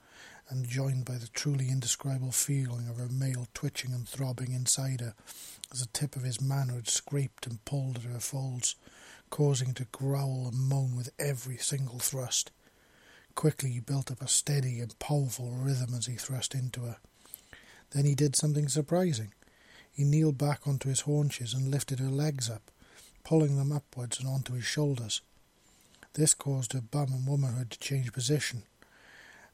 and 0.49 0.67
joined 0.67 1.05
by 1.05 1.19
the 1.19 1.29
truly 1.29 1.69
indescribable 1.69 2.33
feeling 2.33 2.89
of 2.89 2.97
her 2.97 3.11
male 3.11 3.47
twitching 3.53 3.93
and 3.93 4.09
throbbing 4.09 4.53
inside 4.53 5.03
her, 5.03 5.15
as 5.71 5.81
the 5.81 5.87
tip 5.93 6.17
of 6.17 6.23
his 6.23 6.41
manhood 6.41 6.89
scraped 6.89 7.47
and 7.47 7.63
pulled 7.67 7.97
at 7.97 8.03
her 8.05 8.21
folds, 8.21 8.75
causing 9.29 9.69
her 9.69 9.75
to 9.75 9.85
growl 9.93 10.49
and 10.49 10.59
moan 10.59 10.97
with 10.97 11.11
every 11.19 11.59
single 11.59 11.99
thrust. 11.99 12.51
Quickly 13.35 13.71
he 13.71 13.81
built 13.81 14.11
up 14.11 14.23
a 14.23 14.29
steady 14.29 14.81
and 14.81 14.99
powerful 14.99 15.51
rhythm 15.51 15.95
as 15.95 16.07
he 16.07 16.17
thrust 16.17 16.55
into 16.55 16.83
her. 16.83 16.97
Then 17.91 18.07
he 18.07 18.15
did 18.15 18.35
something 18.35 18.69
surprising. 18.69 19.35
He 19.91 20.05
kneeled 20.05 20.39
back 20.39 20.67
onto 20.67 20.89
his 20.89 21.01
haunches 21.03 21.53
and 21.53 21.71
lifted 21.71 21.99
her 21.99 22.09
legs 22.09 22.49
up, 22.49 22.71
pulling 23.25 23.57
them 23.57 23.73
upwards 23.73 24.19
and 24.19 24.29
onto 24.29 24.55
his 24.55 24.65
shoulders. 24.65 25.21
This 26.15 26.35
caused 26.35 26.73
her 26.73 26.81
bum 26.81 27.13
and 27.13 27.27
womanhood 27.27 27.71
to 27.71 27.79
change 27.79 28.13
position, 28.13 28.65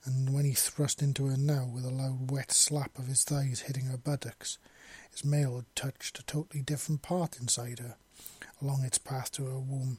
and 0.04 0.32
when 0.32 0.44
he 0.44 0.54
thrust 0.54 1.02
into 1.02 1.26
her 1.26 1.36
now 1.36 1.66
with 1.72 1.84
a 1.84 1.90
loud 1.90 2.30
wet 2.30 2.50
slap 2.50 2.98
of 2.98 3.06
his 3.06 3.24
thighs 3.24 3.60
hitting 3.60 3.86
her 3.86 3.98
buttocks, 3.98 4.58
his 5.10 5.24
male 5.24 5.56
had 5.56 5.76
touched 5.76 6.18
a 6.18 6.24
totally 6.24 6.62
different 6.62 7.02
part 7.02 7.38
inside 7.38 7.78
her, 7.78 7.96
along 8.60 8.84
its 8.84 8.98
path 8.98 9.30
to 9.32 9.44
her 9.44 9.58
womb 9.58 9.98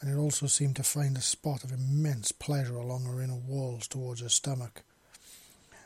and 0.00 0.10
it 0.10 0.16
also 0.16 0.46
seemed 0.46 0.76
to 0.76 0.82
find 0.82 1.16
a 1.16 1.22
spot 1.22 1.64
of 1.64 1.72
immense 1.72 2.30
pleasure 2.32 2.76
along 2.76 3.04
her 3.04 3.20
inner 3.20 3.34
walls 3.34 3.88
towards 3.88 4.20
her 4.20 4.28
stomach. 4.28 4.82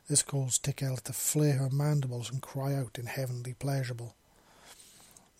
This 0.08 0.22
caused 0.22 0.62
Tickell 0.62 0.96
to 0.98 1.12
flare 1.12 1.54
her 1.54 1.70
mandibles 1.70 2.30
and 2.30 2.42
cry 2.42 2.74
out 2.74 2.98
in 2.98 3.06
heavenly 3.06 3.54
pleasurable. 3.54 4.14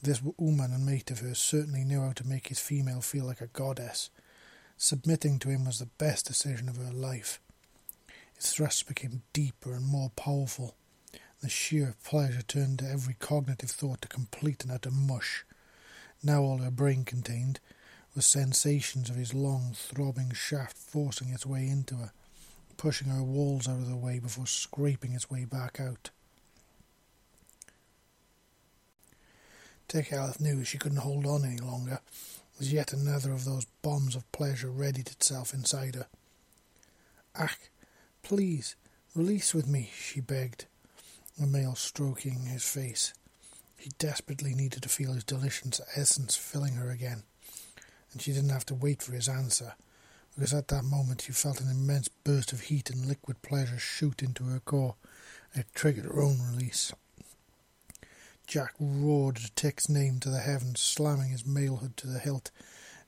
This 0.02 0.20
woman 0.36 0.72
and 0.72 0.84
mate 0.84 1.12
of 1.12 1.20
hers 1.20 1.38
certainly 1.38 1.84
knew 1.84 2.00
how 2.00 2.10
to 2.14 2.26
make 2.26 2.48
his 2.48 2.58
female 2.58 3.00
feel 3.00 3.24
like 3.24 3.40
a 3.40 3.46
goddess. 3.46 4.10
Submitting 4.76 5.38
to 5.38 5.48
him 5.48 5.64
was 5.64 5.78
the 5.78 5.86
best 5.86 6.26
decision 6.26 6.68
of 6.68 6.76
her 6.76 6.90
life. 6.90 7.40
His 8.34 8.50
thrusts 8.50 8.82
became 8.82 9.22
deeper 9.32 9.72
and 9.72 9.86
more 9.86 10.10
powerful. 10.16 10.74
The 11.40 11.48
sheer 11.48 11.94
pleasure 12.02 12.42
turned 12.42 12.82
every 12.82 13.14
cognitive 13.14 13.70
thought 13.70 14.02
to 14.02 14.08
complete 14.08 14.64
and 14.64 14.72
utter 14.72 14.90
mush. 14.90 15.44
Now 16.20 16.42
all 16.42 16.58
her 16.58 16.72
brain 16.72 17.04
contained 17.04 17.60
was 18.16 18.26
sensations 18.26 19.08
of 19.08 19.14
his 19.14 19.32
long, 19.32 19.72
throbbing 19.72 20.32
shaft 20.32 20.76
forcing 20.76 21.28
its 21.28 21.46
way 21.46 21.68
into 21.68 21.94
her, 21.94 22.12
pushing 22.76 23.08
her 23.08 23.22
walls 23.22 23.68
out 23.68 23.78
of 23.78 23.88
the 23.88 23.96
way 23.96 24.18
before 24.18 24.48
scraping 24.48 25.12
its 25.12 25.30
way 25.30 25.44
back 25.44 25.78
out. 25.78 26.10
Tik 29.88 30.12
knew 30.40 30.64
she 30.64 30.79
couldn't 30.79 30.99
hold 30.99 31.27
on 31.27 31.45
any 31.45 31.59
longer, 31.59 32.01
as 32.61 32.73
yet 32.73 32.92
another 32.92 33.33
of 33.33 33.45
those 33.45 33.66
bombs 33.83 34.16
of 34.16 34.31
pleasure 34.33 34.71
readied 34.71 35.09
itself 35.09 35.53
inside 35.53 35.95
her. 35.95 36.07
Ach, 37.35 37.59
please, 38.23 38.77
release 39.14 39.55
with 39.55 39.66
me, 39.66 39.90
she 39.95 40.21
begged, 40.21 40.66
the 41.38 41.47
male 41.47 41.75
stroking 41.75 42.47
his 42.47 42.64
face. 42.64 43.12
He 43.77 43.90
desperately 43.99 44.55
needed 44.55 44.83
to 44.83 44.88
feel 44.88 45.12
his 45.12 45.25
delicious 45.25 45.81
essence 45.97 46.37
filling 46.37 46.75
her 46.75 46.90
again 46.90 47.25
and 48.12 48.21
she 48.21 48.33
didn't 48.33 48.51
have 48.51 48.66
to 48.66 48.75
wait 48.75 49.03
for 49.03 49.12
his 49.12 49.29
answer, 49.29 49.75
because 50.35 50.53
at 50.53 50.68
that 50.68 50.85
moment 50.85 51.23
she 51.23 51.33
felt 51.33 51.61
an 51.61 51.71
immense 51.71 52.09
burst 52.09 52.53
of 52.53 52.62
heat 52.62 52.90
and 52.90 53.07
liquid 53.07 53.40
pleasure 53.42 53.79
shoot 53.79 54.23
into 54.23 54.45
her 54.45 54.61
core, 54.61 54.95
and 55.53 55.64
it 55.64 55.75
triggered 55.75 56.05
her 56.05 56.23
own 56.23 56.38
release. 56.51 56.92
Jack 58.46 58.74
roared 58.78 59.38
Tik's 59.57 59.88
name 59.88 60.20
to 60.20 60.31
the 60.31 60.40
heavens, 60.40 60.81
slamming 60.81 61.31
his 61.31 61.44
malehood 61.44 61.96
to 61.96 62.07
the 62.07 62.18
hilt, 62.18 62.50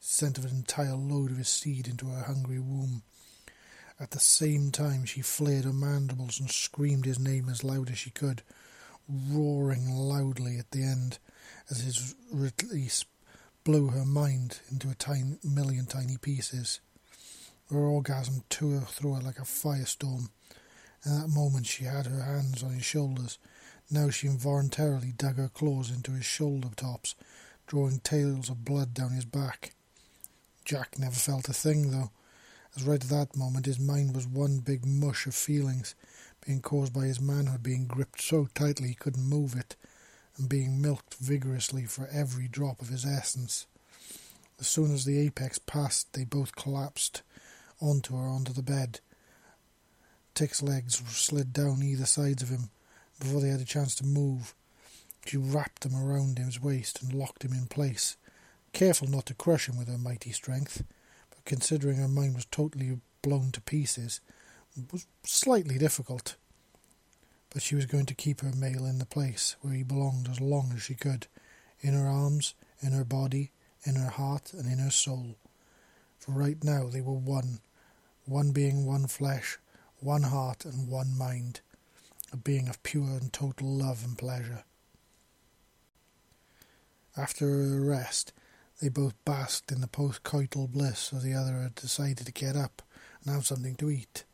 sent 0.01 0.39
an 0.39 0.49
entire 0.49 0.95
load 0.95 1.31
of 1.31 1.39
his 1.39 1.49
seed 1.49 1.89
into 1.89 2.07
her 2.07 2.25
hungry 2.25 2.59
womb. 2.59 3.03
At 4.01 4.11
the 4.11 4.21
same 4.21 4.71
time, 4.71 5.05
she 5.05 5.23
flared 5.23 5.65
her 5.65 5.73
mandibles 5.73 6.41
and 6.41 6.51
screamed 6.51 7.05
his 7.05 7.19
name 7.19 7.49
as 7.49 7.63
loud 7.63 7.91
as 7.91 7.99
she 7.99 8.11
could, 8.11 8.43
roaring 9.09 9.89
loudly 9.89 10.59
at 10.59 10.71
the 10.71 10.83
end 10.83 11.19
as 11.71 11.81
his 11.81 12.15
release 12.31 13.05
blew 13.65 13.89
her 13.89 14.05
mind 14.05 14.61
into 14.71 14.91
a 14.91 14.95
tiny, 14.95 15.39
million 15.43 15.87
tiny 15.87 16.17
pieces. 16.17 16.81
Her 17.71 17.79
orgasm 17.79 18.45
tore 18.51 18.83
through 18.83 19.15
her 19.15 19.23
like 19.23 19.39
a 19.39 19.43
firestorm. 19.43 20.29
In 21.07 21.21
that 21.21 21.29
moment, 21.29 21.67
she 21.67 21.85
had 21.85 22.07
her 22.07 22.23
hands 22.23 22.63
on 22.63 22.73
his 22.73 22.85
shoulders. 22.85 23.39
Now 23.91 24.11
she 24.11 24.27
involuntarily 24.27 25.13
dug 25.13 25.37
her 25.37 25.49
claws 25.49 25.91
into 25.91 26.13
his 26.13 26.25
shoulder 26.25 26.71
tops, 26.75 27.15
drawing 27.67 28.01
tails 28.01 28.49
of 28.49 28.65
blood 28.65 28.95
down 28.95 29.11
his 29.11 29.25
back. 29.25 29.75
Jack 30.65 30.99
never 30.99 31.15
felt 31.15 31.49
a 31.49 31.53
thing, 31.53 31.91
though, 31.91 32.11
as 32.75 32.83
right 32.83 33.03
at 33.03 33.11
that 33.11 33.37
moment 33.37 33.67
his 33.67 33.79
mind 33.79 34.15
was 34.15 34.27
one 34.27 34.59
big 34.59 34.87
mush 34.87 35.27
of 35.27 35.35
feelings, 35.35 35.95
being 36.47 36.61
caused 36.61 36.93
by 36.93 37.05
his 37.05 37.21
manhood 37.21 37.63
being 37.63 37.87
gripped 37.87 38.23
so 38.23 38.49
tightly 38.55 38.89
he 38.89 38.95
couldn't 38.95 39.29
move 39.29 39.55
it, 39.55 39.77
and 40.37 40.49
being 40.49 40.81
milked 40.81 41.15
vigorously 41.15 41.85
for 41.85 42.09
every 42.09 42.49
drop 42.49 42.81
of 42.81 42.89
his 42.89 43.05
essence. 43.05 43.67
As 44.59 44.67
soon 44.67 44.93
as 44.93 45.05
the 45.05 45.19
apex 45.19 45.59
passed, 45.59 46.13
they 46.15 46.25
both 46.25 46.57
collapsed 46.57 47.23
onto 47.81 48.17
her 48.17 48.27
onto 48.27 48.53
the 48.53 48.63
bed. 48.63 49.01
Tik's 50.35 50.63
legs 50.63 50.97
slid 51.09 51.53
down 51.53 51.83
either 51.83 52.07
sides 52.07 52.43
of 52.43 52.49
him 52.49 52.71
before 53.21 53.41
they 53.41 53.49
had 53.49 53.61
a 53.61 53.65
chance 53.65 53.95
to 53.97 54.07
move. 54.07 54.55
She 55.27 55.37
wrapped 55.37 55.83
them 55.83 55.97
around 55.97 56.39
his 56.39 56.61
waist 56.61 57.03
and 57.03 57.15
locked 57.15 57.45
him 57.45 57.53
in 57.53 57.67
place, 57.67 58.17
careful 58.73 59.09
not 59.09 59.27
to 59.27 59.35
crush 59.35 59.69
him 59.69 59.79
with 59.79 59.89
her 59.89 59.99
mighty 59.99 60.33
strength, 60.33 60.83
but 61.31 61.45
considering 61.45 61.97
her 61.97 62.09
mind 62.09 62.35
was 62.35 62.45
totally 62.47 62.99
blown 63.23 63.51
to 63.53 63.61
pieces, 63.61 64.21
was 64.93 65.07
slightly 65.23 65.79
difficult. 65.79 66.37
But 67.51 67.63
she 67.63 67.75
was 67.75 67.87
going 67.87 68.07
to 68.07 68.15
keep 68.15 68.41
her 68.41 68.53
male 68.53 68.85
in 68.85 68.99
the 68.99 69.07
place 69.07 69.57
where 69.61 69.73
he 69.73 69.83
belonged 69.83 70.29
as 70.29 70.41
long 70.41 70.73
as 70.75 70.83
she 70.83 70.95
could, 70.95 71.27
in 71.81 71.95
her 71.95 72.07
arms, 72.07 72.55
in 72.81 72.93
her 72.93 73.05
body, 73.05 73.53
in 73.85 73.95
her 73.95 74.11
heart, 74.11 74.53
and 74.53 74.71
in 74.71 74.79
her 74.79 74.91
soul. 74.91 75.37
For 76.19 76.33
right 76.33 76.63
now 76.65 76.89
they 76.89 77.01
were 77.01 77.13
one, 77.13 77.61
one 78.27 78.51
being, 78.51 78.85
one 78.85 79.07
flesh, 79.07 79.59
one 80.01 80.25
heart, 80.25 80.65
and 80.65 80.89
one 80.89 81.17
mind, 81.17 81.61
a 82.35 82.37
being 82.37 82.69
of 82.69 82.83
pure 82.83 83.05
and 83.05 83.33
total 83.33 83.69
love 83.69 84.03
and 84.05 84.19
pleasure. 84.19 84.65
After 87.17 87.47
her 87.47 87.81
rest, 87.81 88.33
they 88.83 88.89
both 88.89 89.15
basked 89.25 89.71
in 89.71 89.81
the 89.81 89.87
post-coital 89.87 90.73
bliss 90.73 91.13
as 91.13 91.23
the 91.23 91.33
other 91.33 91.63
had 91.63 91.77
decided 91.77 92.27
to 92.27 92.33
get 92.33 92.57
up 92.57 92.83
and 93.23 93.33
have 93.33 93.47
something 93.47 93.77
to 93.77 93.89
eat. 93.89 94.25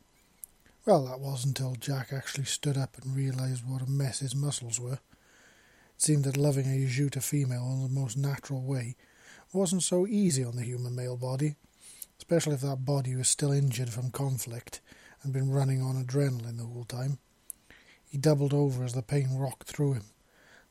Well, 0.83 1.05
that 1.05 1.19
was 1.19 1.45
until 1.45 1.75
Jack 1.75 2.11
actually 2.11 2.45
stood 2.45 2.75
up 2.75 2.97
and 2.97 3.15
realized 3.15 3.63
what 3.69 3.83
a 3.83 3.89
mess 3.89 4.19
his 4.19 4.33
muscles 4.33 4.79
were. 4.79 4.93
It 5.95 5.99
seemed 5.99 6.23
that 6.23 6.37
loving 6.37 6.65
a 6.65 6.75
Yajuta 6.75 7.21
female 7.21 7.71
in 7.71 7.83
the 7.83 7.99
most 7.99 8.17
natural 8.17 8.63
way 8.63 8.95
wasn't 9.53 9.83
so 9.83 10.07
easy 10.07 10.43
on 10.43 10.55
the 10.55 10.63
human 10.63 10.95
male 10.95 11.17
body, 11.17 11.55
especially 12.17 12.55
if 12.55 12.61
that 12.61 12.83
body 12.83 13.15
was 13.15 13.27
still 13.27 13.51
injured 13.51 13.89
from 13.89 14.09
conflict 14.09 14.81
and 15.21 15.31
been 15.31 15.51
running 15.51 15.83
on 15.83 16.03
adrenaline 16.03 16.57
the 16.57 16.63
whole 16.63 16.85
time. 16.85 17.19
He 18.11 18.17
doubled 18.17 18.53
over 18.53 18.83
as 18.83 18.91
the 18.91 19.01
pain 19.01 19.37
rocked 19.37 19.69
through 19.69 19.93
him. 19.93 20.03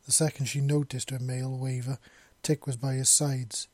The 0.05 0.13
second 0.13 0.45
she 0.45 0.61
noticed 0.61 1.09
her 1.09 1.19
male 1.19 1.57
waver, 1.57 1.99
Tik 2.43 2.67
was 2.67 2.77
by 2.77 2.95
his 2.95 3.09
sides, 3.09 3.67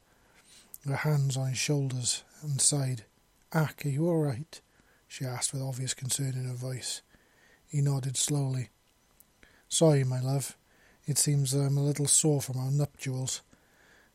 her 0.86 0.94
hands 0.94 1.36
on 1.36 1.48
his 1.48 1.58
shoulders 1.58 2.22
and 2.42 2.60
sighed. 2.60 3.06
Ack, 3.52 3.84
are 3.84 3.88
you 3.88 4.06
all 4.06 4.22
right? 4.22 4.60
she 5.08 5.24
asked 5.24 5.52
with 5.52 5.62
obvious 5.62 5.94
concern 5.94 6.34
in 6.34 6.44
her 6.44 6.54
voice. 6.54 7.02
He 7.66 7.80
nodded 7.80 8.16
slowly. 8.16 8.68
Sorry, 9.68 10.04
my 10.04 10.20
love. 10.20 10.56
It 11.04 11.18
seems 11.18 11.50
that 11.50 11.62
I'm 11.62 11.76
a 11.76 11.84
little 11.84 12.06
sore 12.06 12.40
from 12.40 12.58
our 12.58 12.70
nuptials. 12.70 13.42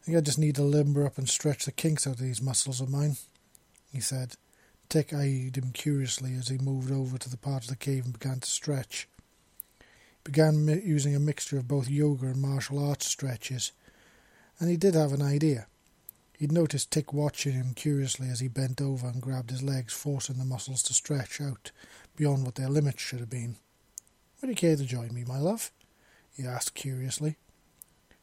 I 0.02 0.06
think 0.06 0.18
I 0.18 0.22
just 0.22 0.40
need 0.40 0.56
to 0.56 0.64
limber 0.64 1.06
up 1.06 1.18
and 1.18 1.28
stretch 1.28 1.66
the 1.66 1.74
kinks 1.74 2.08
out 2.08 2.14
of 2.14 2.20
these 2.20 2.42
muscles 2.42 2.80
of 2.80 2.90
mine, 2.90 3.18
he 3.92 4.00
said. 4.00 4.36
Tik 4.88 5.14
eyed 5.14 5.58
him 5.58 5.72
curiously 5.74 6.36
as 6.36 6.48
he 6.48 6.58
moved 6.58 6.90
over 6.90 7.18
to 7.18 7.30
the 7.30 7.38
part 7.38 7.64
of 7.64 7.70
the 7.70 7.76
cave 7.76 8.06
and 8.06 8.18
began 8.18 8.40
to 8.40 8.50
stretch. 8.50 9.10
Began 10.24 10.68
using 10.86 11.16
a 11.16 11.20
mixture 11.20 11.58
of 11.58 11.68
both 11.68 11.90
yoga 11.90 12.28
and 12.28 12.42
martial 12.42 12.78
arts 12.78 13.08
stretches, 13.08 13.72
and 14.60 14.70
he 14.70 14.78
did 14.78 14.94
have 14.94 15.14
an 15.14 15.22
idea. 15.22 15.68
He'd 16.38 16.52
noticed 16.52 16.92
Tik 16.92 17.14
watching 17.14 17.54
him 17.54 17.74
curiously 17.76 18.28
as 18.28 18.40
he 18.40 18.48
bent 18.48 18.82
over 18.82 19.08
and 19.08 19.22
grabbed 19.22 19.52
his 19.52 19.62
legs, 19.62 19.94
forcing 19.94 20.38
the 20.38 20.46
muscles 20.46 20.82
to 20.84 20.94
stretch 20.94 21.40
out 21.40 21.72
beyond 22.16 22.46
what 22.46 22.56
their 22.56 22.70
limits 22.70 23.02
should 23.02 23.20
have 23.20 23.30
been. 23.30 23.58
Would 24.42 24.50
you 24.50 24.56
care 24.56 24.76
to 24.76 24.84
join 24.84 25.14
me, 25.14 25.24
my 25.24 25.38
love? 25.38 25.72
he 26.36 26.46
asked 26.46 26.74
curiously. 26.74 27.38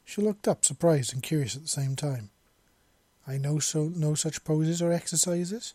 She 0.03 0.21
looked 0.21 0.47
up, 0.47 0.65
surprised 0.65 1.13
and 1.13 1.23
curious 1.23 1.55
at 1.55 1.61
the 1.61 1.67
same 1.67 1.95
time. 1.95 2.29
I 3.27 3.37
know 3.37 3.59
so 3.59 3.91
no 3.95 4.15
such 4.15 4.43
poses 4.43 4.81
or 4.81 4.91
exercises, 4.91 5.73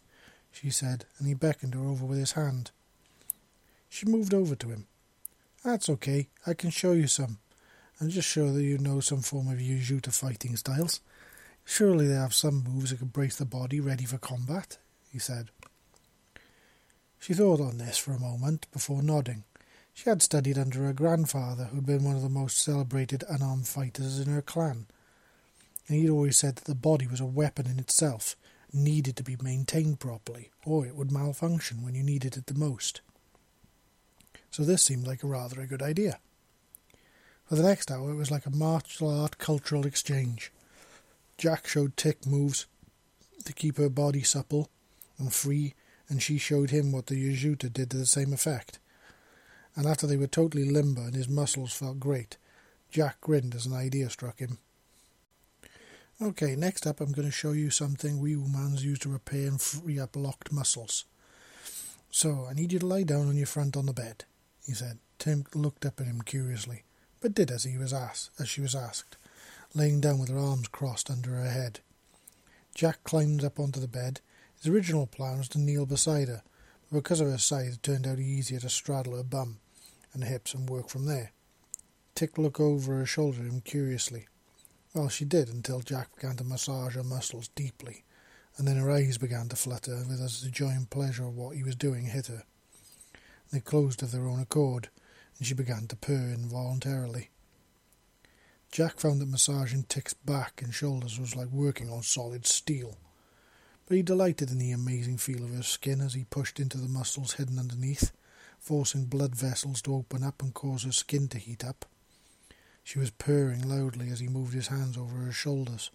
she 0.50 0.70
said, 0.70 1.06
and 1.18 1.28
he 1.28 1.34
beckoned 1.34 1.74
her 1.74 1.80
over 1.86 2.04
with 2.04 2.18
his 2.18 2.32
hand. 2.32 2.72
She 3.88 4.06
moved 4.06 4.34
over 4.34 4.54
to 4.56 4.68
him. 4.68 4.86
That's 5.64 5.88
okay, 5.88 6.28
I 6.46 6.52
can 6.52 6.68
show 6.68 6.92
you 6.92 7.06
some, 7.06 7.38
and 7.98 8.10
just 8.10 8.28
show 8.28 8.52
that 8.52 8.62
you 8.62 8.76
know 8.76 9.00
some 9.00 9.22
form 9.22 9.48
of 9.48 9.60
Yajuta 9.60 10.12
fighting 10.12 10.56
styles. 10.56 11.00
Surely 11.64 12.06
they 12.06 12.14
have 12.14 12.34
some 12.34 12.64
moves 12.64 12.90
that 12.90 12.98
can 12.98 13.08
brace 13.08 13.36
the 13.36 13.46
body 13.46 13.80
ready 13.80 14.04
for 14.04 14.18
combat, 14.18 14.76
he 15.10 15.18
said. 15.18 15.48
She 17.18 17.32
thought 17.32 17.60
on 17.60 17.78
this 17.78 17.96
for 17.96 18.12
a 18.12 18.20
moment 18.20 18.66
before 18.72 19.02
nodding. 19.02 19.44
She 19.94 20.10
had 20.10 20.20
studied 20.20 20.58
under 20.58 20.80
her 20.80 20.92
grandfather, 20.92 21.64
who 21.64 21.76
had 21.76 21.86
been 21.86 22.04
one 22.04 22.16
of 22.16 22.22
the 22.22 22.28
most 22.28 22.58
celebrated 22.58 23.24
unarmed 23.30 23.66
fighters 23.66 24.18
in 24.20 24.26
her 24.26 24.42
clan, 24.42 24.84
and 25.88 25.96
he'd 25.96 26.10
always 26.10 26.36
said 26.36 26.56
that 26.56 26.64
the 26.64 26.74
body 26.74 27.06
was 27.06 27.20
a 27.20 27.24
weapon 27.24 27.66
in 27.66 27.78
itself, 27.78 28.36
needed 28.70 29.16
to 29.16 29.22
be 29.22 29.38
maintained 29.40 29.98
properly, 29.98 30.50
or 30.66 30.84
it 30.84 30.94
would 30.94 31.10
malfunction 31.10 31.82
when 31.82 31.94
you 31.94 32.02
needed 32.02 32.36
it 32.36 32.48
the 32.48 32.54
most. 32.54 33.00
So 34.54 34.62
this 34.62 34.84
seemed 34.84 35.04
like 35.04 35.24
a 35.24 35.26
rather 35.26 35.60
a 35.60 35.66
good 35.66 35.82
idea. 35.82 36.20
For 37.44 37.56
the 37.56 37.64
next 37.64 37.90
hour 37.90 38.12
it 38.12 38.14
was 38.14 38.30
like 38.30 38.46
a 38.46 38.50
martial 38.50 39.10
art 39.10 39.36
cultural 39.36 39.84
exchange. 39.84 40.52
Jack 41.36 41.66
showed 41.66 41.96
Tik 41.96 42.24
moves 42.24 42.66
to 43.46 43.52
keep 43.52 43.78
her 43.78 43.88
body 43.88 44.22
supple 44.22 44.70
and 45.18 45.32
free, 45.32 45.74
and 46.08 46.22
she 46.22 46.38
showed 46.38 46.70
him 46.70 46.92
what 46.92 47.06
the 47.06 47.16
Yajuta 47.16 47.72
did 47.72 47.90
to 47.90 47.96
the 47.96 48.06
same 48.06 48.32
effect. 48.32 48.78
And 49.74 49.88
after 49.88 50.06
they 50.06 50.16
were 50.16 50.28
totally 50.28 50.70
limber 50.70 51.02
and 51.02 51.16
his 51.16 51.28
muscles 51.28 51.72
felt 51.72 51.98
great, 51.98 52.36
Jack 52.92 53.20
grinned 53.20 53.56
as 53.56 53.66
an 53.66 53.74
idea 53.74 54.08
struck 54.08 54.38
him. 54.38 54.58
Okay, 56.22 56.54
next 56.54 56.86
up 56.86 57.00
I'm 57.00 57.10
going 57.10 57.26
to 57.26 57.32
show 57.32 57.50
you 57.50 57.70
something 57.70 58.20
we 58.20 58.36
humans 58.36 58.84
use 58.84 59.00
to 59.00 59.08
repair 59.08 59.48
and 59.48 59.60
free 59.60 59.98
up 59.98 60.14
locked 60.14 60.52
muscles. 60.52 61.06
So, 62.12 62.46
I 62.48 62.54
need 62.54 62.72
you 62.72 62.78
to 62.78 62.86
lie 62.86 63.02
down 63.02 63.26
on 63.26 63.36
your 63.36 63.48
front 63.48 63.76
on 63.76 63.86
the 63.86 63.92
bed, 63.92 64.24
he 64.66 64.72
said. 64.72 64.98
Tim 65.18 65.44
looked 65.54 65.86
up 65.86 66.00
at 66.00 66.06
him 66.06 66.22
curiously, 66.22 66.82
but 67.20 67.34
did 67.34 67.50
as 67.50 67.64
he 67.64 67.78
was 67.78 67.92
asked, 67.92 68.30
as 68.38 68.48
she 68.48 68.60
was 68.60 68.74
asked 68.74 69.16
laying 69.74 70.00
down 70.00 70.18
with 70.18 70.28
her 70.28 70.38
arms 70.38 70.68
crossed 70.68 71.10
under 71.10 71.30
her 71.30 71.50
head. 71.50 71.80
Jack 72.74 73.02
climbed 73.04 73.44
up 73.44 73.58
onto 73.58 73.80
the 73.80 73.88
bed. 73.88 74.20
His 74.56 74.72
original 74.72 75.06
plan 75.06 75.38
was 75.38 75.48
to 75.50 75.58
kneel 75.58 75.84
beside 75.84 76.28
her, 76.28 76.42
but 76.90 76.98
because 76.98 77.20
of 77.20 77.28
her 77.28 77.38
size, 77.38 77.74
it 77.74 77.82
turned 77.82 78.06
out 78.06 78.18
easier 78.18 78.60
to 78.60 78.68
straddle 78.68 79.16
her 79.16 79.24
bum 79.24 79.58
and 80.12 80.24
hips 80.24 80.54
and 80.54 80.70
work 80.70 80.88
from 80.88 81.06
there. 81.06 81.32
Tik 82.14 82.38
looked 82.38 82.60
over 82.60 82.94
her 82.94 83.06
shoulder 83.06 83.40
at 83.40 83.46
him 83.46 83.60
curiously. 83.60 84.28
Well, 84.94 85.08
she 85.08 85.24
did 85.24 85.48
until 85.48 85.80
Jack 85.80 86.14
began 86.14 86.36
to 86.36 86.44
massage 86.44 86.94
her 86.94 87.02
muscles 87.02 87.48
deeply, 87.48 88.04
and 88.56 88.68
then 88.68 88.76
her 88.76 88.90
eyes 88.90 89.18
began 89.18 89.48
to 89.48 89.56
flutter 89.56 90.04
as 90.08 90.42
the 90.42 90.50
joy 90.50 90.68
and 90.68 90.88
pleasure 90.88 91.24
of 91.24 91.36
what 91.36 91.56
he 91.56 91.64
was 91.64 91.74
doing 91.74 92.04
hit 92.04 92.28
her. 92.28 92.44
They 93.50 93.60
closed 93.60 94.02
of 94.02 94.10
their 94.10 94.26
own 94.26 94.40
accord, 94.40 94.88
and 95.38 95.46
she 95.46 95.54
began 95.54 95.86
to 95.88 95.96
purr 95.96 96.32
involuntarily. 96.32 97.30
Jack 98.70 98.98
found 98.98 99.20
that 99.20 99.28
massaging 99.28 99.84
Tik's 99.84 100.14
back 100.14 100.60
and 100.60 100.74
shoulders 100.74 101.20
was 101.20 101.36
like 101.36 101.48
working 101.48 101.90
on 101.90 102.02
solid 102.02 102.46
steel. 102.46 102.98
But 103.86 103.96
he 103.96 104.02
delighted 104.02 104.50
in 104.50 104.58
the 104.58 104.72
amazing 104.72 105.18
feel 105.18 105.44
of 105.44 105.54
her 105.54 105.62
skin 105.62 106.00
as 106.00 106.14
he 106.14 106.24
pushed 106.24 106.58
into 106.58 106.78
the 106.78 106.88
muscles 106.88 107.34
hidden 107.34 107.58
underneath, 107.58 108.10
forcing 108.58 109.04
blood 109.04 109.36
vessels 109.36 109.82
to 109.82 109.94
open 109.94 110.24
up 110.24 110.42
and 110.42 110.52
cause 110.54 110.82
her 110.84 110.92
skin 110.92 111.28
to 111.28 111.38
heat 111.38 111.64
up. 111.64 111.84
She 112.82 112.98
was 112.98 113.10
purring 113.10 113.68
loudly 113.68 114.08
as 114.10 114.20
he 114.20 114.28
moved 114.28 114.54
his 114.54 114.68
hands 114.68 114.96
over 114.96 115.18
her 115.18 115.32
shoulders, 115.32 115.90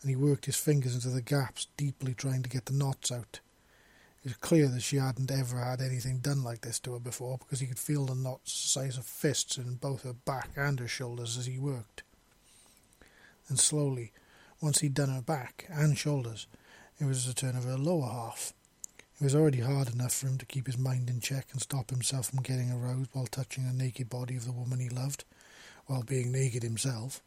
and 0.00 0.10
he 0.10 0.16
worked 0.16 0.46
his 0.46 0.56
fingers 0.56 0.94
into 0.94 1.10
the 1.10 1.22
gaps, 1.22 1.66
deeply 1.76 2.14
trying 2.14 2.42
to 2.42 2.48
get 2.48 2.66
the 2.66 2.72
knots 2.74 3.10
out. 3.10 3.40
It 4.24 4.28
was 4.28 4.36
clear 4.38 4.68
that 4.68 4.82
she 4.82 4.96
hadn't 4.96 5.30
ever 5.30 5.58
had 5.58 5.82
anything 5.82 6.18
done 6.18 6.42
like 6.42 6.62
this 6.62 6.78
to 6.80 6.94
her 6.94 6.98
before, 6.98 7.38
because 7.38 7.60
he 7.60 7.66
could 7.66 7.78
feel 7.78 8.06
the 8.06 8.14
knots 8.14 8.62
the 8.62 8.68
size 8.68 8.96
of 8.96 9.04
fists 9.04 9.58
in 9.58 9.74
both 9.74 10.02
her 10.02 10.14
back 10.14 10.50
and 10.56 10.80
her 10.80 10.88
shoulders 10.88 11.36
as 11.36 11.46
he 11.46 11.58
worked 11.58 12.02
and 13.48 13.58
slowly, 13.58 14.12
Once 14.60 14.80
he'd 14.80 14.94
done 14.94 15.10
her 15.10 15.20
back 15.20 15.66
and 15.68 15.98
shoulders, 15.98 16.46
it 16.98 17.04
was 17.04 17.26
the 17.26 17.34
turn 17.34 17.56
of 17.56 17.64
her 17.64 17.76
lower 17.76 18.08
half. 18.08 18.54
It 19.20 19.24
was 19.24 19.34
already 19.34 19.60
hard 19.60 19.92
enough 19.92 20.14
for 20.14 20.26
him 20.26 20.38
to 20.38 20.46
keep 20.46 20.66
his 20.66 20.78
mind 20.78 21.10
in 21.10 21.20
check 21.20 21.48
and 21.52 21.60
stop 21.60 21.90
himself 21.90 22.30
from 22.30 22.42
getting 22.42 22.72
aroused 22.72 23.10
while 23.12 23.26
touching 23.26 23.66
the 23.66 23.72
naked 23.72 24.08
body 24.08 24.36
of 24.36 24.46
the 24.46 24.52
woman 24.52 24.80
he 24.80 24.88
loved, 24.88 25.24
while 25.86 26.02
being 26.02 26.32
naked 26.32 26.62
himself. 26.62 27.20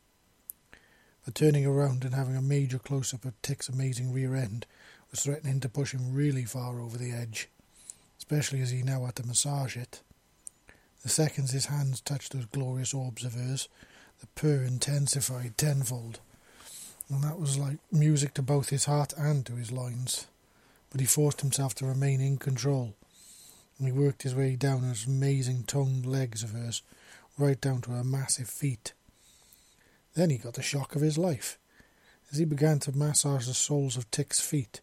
But 1.23 1.35
turning 1.35 1.65
around 1.65 2.03
and 2.03 2.15
having 2.15 2.35
a 2.35 2.41
major 2.41 2.79
close 2.79 3.13
up 3.13 3.25
of 3.25 3.39
Tik's 3.41 3.69
amazing 3.69 4.11
rear 4.11 4.35
end 4.35 4.65
was 5.11 5.21
threatening 5.21 5.59
to 5.61 5.69
push 5.69 5.93
him 5.93 6.13
really 6.13 6.45
far 6.45 6.79
over 6.79 6.97
the 6.97 7.11
edge, 7.11 7.49
especially 8.17 8.61
as 8.61 8.71
he 8.71 8.83
now 8.83 9.05
had 9.05 9.15
to 9.15 9.25
massage 9.25 9.75
it. 9.77 10.01
The 11.03 11.09
seconds 11.09 11.51
his 11.51 11.67
hands 11.67 12.01
touched 12.01 12.33
those 12.33 12.45
glorious 12.45 12.93
orbs 12.93 13.23
of 13.23 13.33
hers, 13.33 13.69
the 14.19 14.27
purr 14.27 14.63
intensified 14.63 15.57
tenfold, 15.57 16.19
and 17.09 17.23
that 17.23 17.39
was 17.39 17.57
like 17.57 17.77
music 17.91 18.33
to 18.33 18.41
both 18.41 18.69
his 18.69 18.85
heart 18.85 19.13
and 19.17 19.45
to 19.45 19.53
his 19.53 19.71
loins 19.71 20.27
but 20.89 21.01
he 21.01 21.07
forced 21.07 21.41
himself 21.41 21.75
to 21.75 21.85
remain 21.85 22.21
in 22.21 22.37
control. 22.37 22.93
And 23.77 23.87
he 23.87 23.93
worked 23.93 24.23
his 24.23 24.35
way 24.35 24.55
down 24.55 24.81
those 24.81 25.05
amazing 25.05 25.63
toned 25.63 26.05
legs 26.05 26.43
of 26.43 26.51
hers, 26.51 26.81
right 27.37 27.59
down 27.59 27.81
to 27.81 27.91
her 27.91 28.03
massive 28.03 28.49
feet. 28.49 28.93
Then 30.15 30.29
he 30.29 30.37
got 30.37 30.55
the 30.55 30.63
shock 30.63 30.95
of 30.95 31.01
his 31.01 31.17
life. 31.17 31.59
As 32.31 32.39
he 32.39 32.45
began 32.45 32.79
to 32.79 32.97
massage 32.97 33.45
the 33.45 33.53
soles 33.53 33.95
of 33.95 34.09
Tik's 34.09 34.41
feet, 34.41 34.81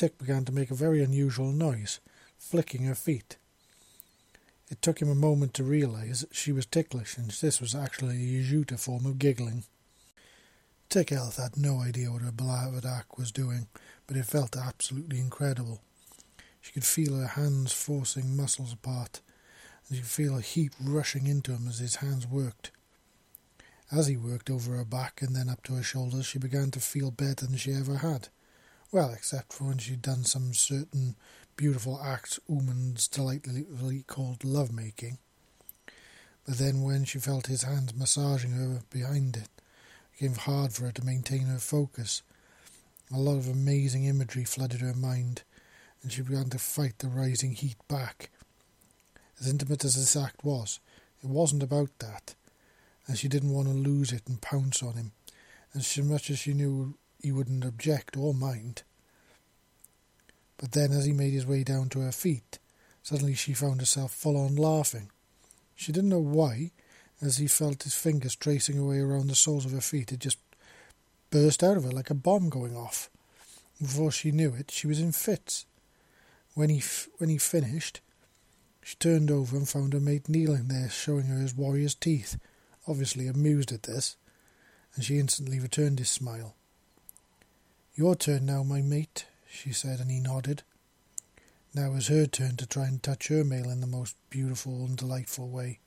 Tik 0.00 0.16
began 0.16 0.46
to 0.46 0.52
make 0.52 0.70
a 0.70 0.74
very 0.74 1.04
unusual 1.04 1.52
noise, 1.52 2.00
flicking 2.38 2.84
her 2.84 2.94
feet. 2.94 3.36
It 4.70 4.80
took 4.80 5.02
him 5.02 5.10
a 5.10 5.14
moment 5.14 5.52
to 5.52 5.62
realize 5.62 6.22
that 6.22 6.34
she 6.34 6.52
was 6.52 6.64
ticklish, 6.64 7.18
and 7.18 7.30
this 7.30 7.60
was 7.60 7.74
actually 7.74 8.16
a 8.16 8.42
Yjuta 8.42 8.80
form 8.80 9.04
of 9.04 9.18
giggling. 9.18 9.64
Tick 10.88 11.08
Ellith 11.08 11.36
had 11.36 11.58
no 11.58 11.82
idea 11.82 12.10
what 12.10 12.22
her 12.22 12.32
beloved 12.32 12.82
was 13.18 13.30
doing, 13.30 13.68
but 14.06 14.16
it 14.16 14.24
felt 14.24 14.56
absolutely 14.56 15.18
incredible. 15.18 15.82
She 16.62 16.72
could 16.72 16.86
feel 16.86 17.18
her 17.18 17.26
hands 17.26 17.72
forcing 17.72 18.34
muscles 18.34 18.72
apart, 18.72 19.20
and 19.86 19.98
she 19.98 20.02
could 20.02 20.10
feel 20.10 20.38
a 20.38 20.40
heat 20.40 20.72
rushing 20.82 21.26
into 21.26 21.52
him 21.52 21.68
as 21.68 21.78
his 21.78 21.96
hands 21.96 22.26
worked. 22.26 22.70
As 23.92 24.06
he 24.06 24.16
worked 24.16 24.48
over 24.48 24.78
her 24.78 24.84
back 24.86 25.20
and 25.20 25.36
then 25.36 25.50
up 25.50 25.62
to 25.64 25.74
her 25.74 25.82
shoulders, 25.82 26.24
she 26.24 26.38
began 26.38 26.70
to 26.70 26.80
feel 26.80 27.10
better 27.10 27.44
than 27.44 27.58
she 27.58 27.74
ever 27.74 27.98
had. 27.98 28.30
Well, 28.92 29.10
except 29.12 29.52
for 29.52 29.64
when 29.64 29.78
she'd 29.78 30.02
done 30.02 30.24
some 30.24 30.52
certain 30.52 31.16
beautiful 31.56 32.00
acts 32.02 32.40
Umans 32.48 33.08
delightfully 33.08 34.04
called 34.06 34.44
love 34.44 34.72
making. 34.72 35.18
But 36.46 36.58
then 36.58 36.82
when 36.82 37.04
she 37.04 37.18
felt 37.18 37.46
his 37.46 37.62
hands 37.62 37.94
massaging 37.94 38.52
her 38.52 38.80
behind 38.90 39.36
it, 39.36 39.42
it 39.42 40.20
became 40.20 40.34
hard 40.34 40.72
for 40.72 40.86
her 40.86 40.92
to 40.92 41.04
maintain 41.04 41.46
her 41.46 41.58
focus 41.58 42.22
a 43.12 43.18
lot 43.18 43.36
of 43.36 43.48
amazing 43.48 44.04
imagery 44.04 44.44
flooded 44.44 44.80
her 44.80 44.94
mind, 44.94 45.42
and 46.02 46.12
she 46.12 46.22
began 46.22 46.48
to 46.50 46.58
fight 46.58 46.98
the 46.98 47.08
rising 47.08 47.52
heat 47.52 47.76
back. 47.88 48.30
As 49.40 49.48
intimate 49.48 49.84
as 49.84 49.96
this 49.96 50.14
act 50.14 50.44
was, 50.44 50.78
it 51.22 51.28
wasn't 51.28 51.62
about 51.62 51.90
that, 51.98 52.34
and 53.06 53.18
she 53.18 53.28
didn't 53.28 53.52
want 53.52 53.66
to 53.66 53.74
lose 53.74 54.12
it 54.12 54.22
and 54.28 54.40
pounce 54.40 54.82
on 54.82 54.94
him, 54.94 55.12
as 55.74 55.98
much 55.98 56.30
as 56.30 56.38
she 56.38 56.54
knew 56.54 56.94
he 57.22 57.32
wouldn't 57.32 57.64
object 57.64 58.16
or 58.16 58.34
mind. 58.34 58.82
But 60.56 60.72
then, 60.72 60.92
as 60.92 61.04
he 61.04 61.12
made 61.12 61.32
his 61.32 61.46
way 61.46 61.64
down 61.64 61.88
to 61.90 62.00
her 62.00 62.12
feet, 62.12 62.58
suddenly 63.02 63.34
she 63.34 63.54
found 63.54 63.80
herself 63.80 64.12
full 64.12 64.36
on 64.36 64.56
laughing. 64.56 65.10
She 65.74 65.92
didn't 65.92 66.10
know 66.10 66.18
why, 66.18 66.72
as 67.22 67.38
he 67.38 67.46
felt 67.46 67.82
his 67.82 67.94
fingers 67.94 68.36
tracing 68.36 68.78
away 68.78 68.98
around 68.98 69.28
the 69.28 69.34
soles 69.34 69.64
of 69.64 69.72
her 69.72 69.80
feet. 69.80 70.12
It 70.12 70.20
just 70.20 70.38
burst 71.30 71.62
out 71.62 71.76
of 71.76 71.84
her 71.84 71.90
like 71.90 72.10
a 72.10 72.14
bomb 72.14 72.48
going 72.48 72.76
off. 72.76 73.10
Before 73.80 74.10
she 74.10 74.32
knew 74.32 74.54
it, 74.54 74.70
she 74.70 74.86
was 74.86 75.00
in 75.00 75.12
fits. 75.12 75.64
When 76.54 76.68
he 76.68 76.82
when 77.18 77.30
he 77.30 77.38
finished, 77.38 78.00
she 78.82 78.96
turned 78.96 79.30
over 79.30 79.56
and 79.56 79.68
found 79.68 79.92
her 79.92 80.00
mate 80.00 80.28
kneeling 80.28 80.68
there, 80.68 80.90
showing 80.90 81.26
her 81.26 81.38
his 81.38 81.54
warrior's 81.54 81.94
teeth, 81.94 82.38
obviously 82.86 83.26
amused 83.26 83.72
at 83.72 83.84
this, 83.84 84.16
and 84.94 85.04
she 85.04 85.18
instantly 85.18 85.60
returned 85.60 85.98
his 85.98 86.10
smile. 86.10 86.54
Your 88.00 88.14
turn 88.14 88.46
now, 88.46 88.62
my 88.62 88.80
mate, 88.80 89.26
she 89.46 89.72
said, 89.72 90.00
and 90.00 90.10
he 90.10 90.20
nodded. 90.20 90.62
Now 91.74 91.90
it 91.90 91.92
was 91.92 92.08
her 92.08 92.24
turn 92.24 92.56
to 92.56 92.66
try 92.66 92.86
and 92.86 93.02
touch 93.02 93.28
her 93.28 93.44
male 93.44 93.68
in 93.68 93.82
the 93.82 93.86
most 93.86 94.16
beautiful 94.30 94.86
and 94.86 94.96
delightful 94.96 95.50
way. 95.50 95.80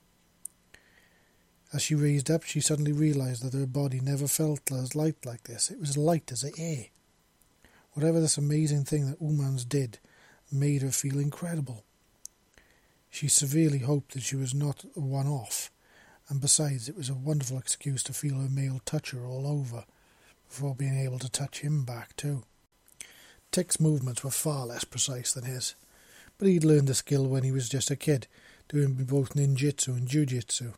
As 1.73 1.81
she 1.81 1.95
raised 1.95 2.29
up, 2.29 2.43
she 2.43 2.61
suddenly 2.61 2.91
realized 2.91 3.41
that 3.41 3.57
her 3.57 3.65
body 3.65 3.99
never 3.99 4.27
felt 4.27 4.71
as 4.71 4.93
light 4.93 5.25
like 5.25 5.45
this. 5.45 5.71
It 5.71 5.79
was 5.79 5.97
light 5.97 6.31
as 6.31 6.45
air. 6.55 6.85
Whatever 7.93 8.19
this 8.19 8.37
amazing 8.37 8.85
thing 8.85 9.09
that 9.09 9.19
Umans 9.19 9.67
did 9.67 9.97
made 10.51 10.83
her 10.83 10.91
feel 10.91 11.17
incredible. 11.17 11.83
She 13.09 13.27
severely 13.27 13.79
hoped 13.79 14.13
that 14.13 14.21
she 14.21 14.35
was 14.35 14.53
not 14.53 14.85
a 14.95 14.99
one 14.99 15.25
off, 15.25 15.71
and 16.29 16.39
besides, 16.39 16.87
it 16.87 16.95
was 16.95 17.09
a 17.09 17.15
wonderful 17.15 17.57
excuse 17.57 18.03
to 18.03 18.13
feel 18.13 18.35
her 18.35 18.49
male 18.49 18.81
touch 18.85 19.09
her 19.09 19.25
all 19.25 19.47
over, 19.47 19.85
before 20.53 20.75
being 20.75 20.99
able 20.99 21.17
to 21.17 21.31
touch 21.31 21.61
him 21.61 21.83
back 21.83 22.15
too. 22.15 22.43
Tik's 23.51 23.79
movements 23.79 24.23
were 24.23 24.29
far 24.29 24.67
less 24.67 24.83
precise 24.83 25.33
than 25.33 25.45
his, 25.45 25.73
but 26.37 26.47
he'd 26.47 26.63
learned 26.63 26.87
the 26.87 26.93
skill 26.93 27.25
when 27.25 27.41
he 27.41 27.51
was 27.51 27.67
just 27.67 27.89
a 27.89 27.95
kid, 27.95 28.27
doing 28.69 28.93
both 28.93 29.33
ninjutsu 29.33 29.87
and 29.87 30.07
jujitsu. 30.07 30.75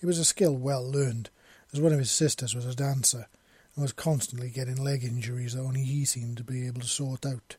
It 0.00 0.06
was 0.06 0.18
a 0.18 0.24
skill 0.24 0.56
well 0.56 0.90
learned, 0.90 1.28
as 1.70 1.82
one 1.82 1.92
of 1.92 1.98
his 1.98 2.10
sisters 2.10 2.54
was 2.54 2.64
a 2.64 2.74
dancer 2.74 3.26
and 3.74 3.82
was 3.82 3.92
constantly 3.92 4.48
getting 4.48 4.82
leg 4.82 5.04
injuries 5.04 5.52
that 5.52 5.60
only 5.60 5.82
he 5.82 6.06
seemed 6.06 6.38
to 6.38 6.42
be 6.42 6.66
able 6.66 6.80
to 6.80 6.86
sort 6.86 7.26
out. 7.26 7.56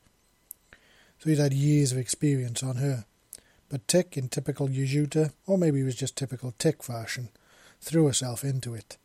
So 1.20 1.30
he'd 1.30 1.38
had 1.38 1.54
years 1.54 1.92
of 1.92 2.00
experience 2.00 2.64
on 2.64 2.78
her. 2.78 3.06
But 3.70 3.88
Tik, 3.88 4.18
in 4.18 4.30
typical 4.30 4.68
Yjuta, 4.68 5.34
or 5.46 5.60
maybe 5.60 5.82
it 5.82 5.84
was 5.84 5.96
just 5.96 6.16
typical 6.16 6.56
Tick 6.58 6.82
fashion, 6.82 7.30
threw 7.82 8.08
herself 8.08 8.44
into 8.44 8.74
it. 8.74 8.98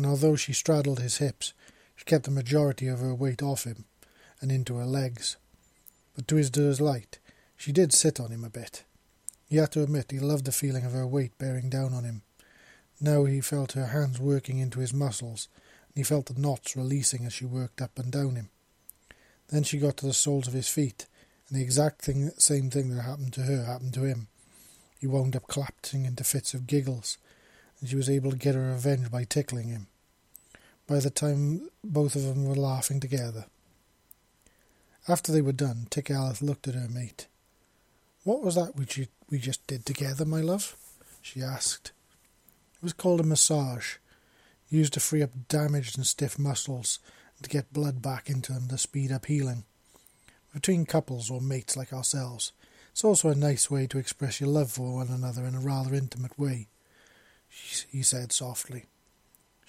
And 0.00 0.06
although 0.06 0.34
she 0.34 0.54
straddled 0.54 0.98
his 0.98 1.18
hips, 1.18 1.52
she 1.94 2.06
kept 2.06 2.24
the 2.24 2.30
majority 2.30 2.86
of 2.86 3.00
her 3.00 3.14
weight 3.14 3.42
off 3.42 3.64
him 3.64 3.84
and 4.40 4.50
into 4.50 4.76
her 4.76 4.86
legs. 4.86 5.36
But 6.16 6.26
to 6.28 6.36
his 6.36 6.48
delight, 6.48 7.18
she 7.54 7.70
did 7.70 7.92
sit 7.92 8.18
on 8.18 8.30
him 8.30 8.42
a 8.42 8.48
bit. 8.48 8.84
He 9.46 9.58
had 9.58 9.72
to 9.72 9.82
admit 9.82 10.10
he 10.10 10.18
loved 10.18 10.46
the 10.46 10.52
feeling 10.52 10.86
of 10.86 10.92
her 10.92 11.06
weight 11.06 11.36
bearing 11.36 11.68
down 11.68 11.92
on 11.92 12.04
him, 12.04 12.22
now 12.98 13.26
he 13.26 13.42
felt 13.42 13.72
her 13.72 13.88
hands 13.88 14.18
working 14.18 14.58
into 14.58 14.80
his 14.80 14.94
muscles, 14.94 15.48
and 15.88 15.96
he 15.96 16.02
felt 16.02 16.24
the 16.26 16.40
knots 16.40 16.76
releasing 16.76 17.26
as 17.26 17.34
she 17.34 17.44
worked 17.44 17.82
up 17.82 17.98
and 17.98 18.10
down 18.10 18.36
him. 18.36 18.48
Then 19.48 19.64
she 19.64 19.76
got 19.76 19.98
to 19.98 20.06
the 20.06 20.14
soles 20.14 20.48
of 20.48 20.54
his 20.54 20.70
feet, 20.70 21.04
and 21.46 21.58
the 21.58 21.62
exact 21.62 22.00
thing, 22.00 22.30
same 22.38 22.70
thing 22.70 22.88
that 22.88 23.02
happened 23.02 23.34
to 23.34 23.42
her 23.42 23.64
happened 23.64 23.92
to 23.94 24.04
him. 24.04 24.28
He 24.98 25.06
wound 25.06 25.36
up 25.36 25.46
collapsing 25.46 26.06
into 26.06 26.24
fits 26.24 26.54
of 26.54 26.66
giggles, 26.66 27.18
and 27.80 27.90
she 27.90 27.96
was 27.96 28.08
able 28.08 28.30
to 28.30 28.38
get 28.38 28.54
her 28.54 28.72
revenge 28.72 29.10
by 29.10 29.24
tickling 29.24 29.68
him. 29.68 29.86
By 30.90 30.98
the 30.98 31.08
time 31.08 31.70
both 31.84 32.16
of 32.16 32.24
them 32.24 32.44
were 32.44 32.56
laughing 32.56 32.98
together. 32.98 33.44
After 35.06 35.30
they 35.30 35.40
were 35.40 35.52
done, 35.52 35.86
Tick 35.88 36.06
Ellith 36.06 36.42
looked 36.42 36.66
at 36.66 36.74
her 36.74 36.88
mate. 36.88 37.28
What 38.24 38.42
was 38.42 38.56
that 38.56 38.74
which 38.74 38.98
we 39.30 39.38
just 39.38 39.64
did 39.68 39.86
together, 39.86 40.24
my 40.24 40.40
love? 40.40 40.76
she 41.22 41.42
asked. 41.42 41.92
It 42.74 42.82
was 42.82 42.92
called 42.92 43.20
a 43.20 43.22
massage, 43.22 43.98
used 44.68 44.94
to 44.94 45.00
free 45.00 45.22
up 45.22 45.30
damaged 45.46 45.96
and 45.96 46.04
stiff 46.04 46.40
muscles 46.40 46.98
and 47.36 47.44
to 47.44 47.50
get 47.50 47.72
blood 47.72 48.02
back 48.02 48.28
into 48.28 48.52
them 48.52 48.66
to 48.66 48.76
speed 48.76 49.12
up 49.12 49.26
healing. 49.26 49.62
Between 50.52 50.86
couples 50.86 51.30
or 51.30 51.40
mates 51.40 51.76
like 51.76 51.92
ourselves, 51.92 52.50
it's 52.90 53.04
also 53.04 53.28
a 53.28 53.36
nice 53.36 53.70
way 53.70 53.86
to 53.86 53.98
express 53.98 54.40
your 54.40 54.50
love 54.50 54.72
for 54.72 54.96
one 54.96 55.08
another 55.08 55.44
in 55.44 55.54
a 55.54 55.60
rather 55.60 55.94
intimate 55.94 56.36
way, 56.36 56.66
he 57.48 58.02
said 58.02 58.32
softly. 58.32 58.86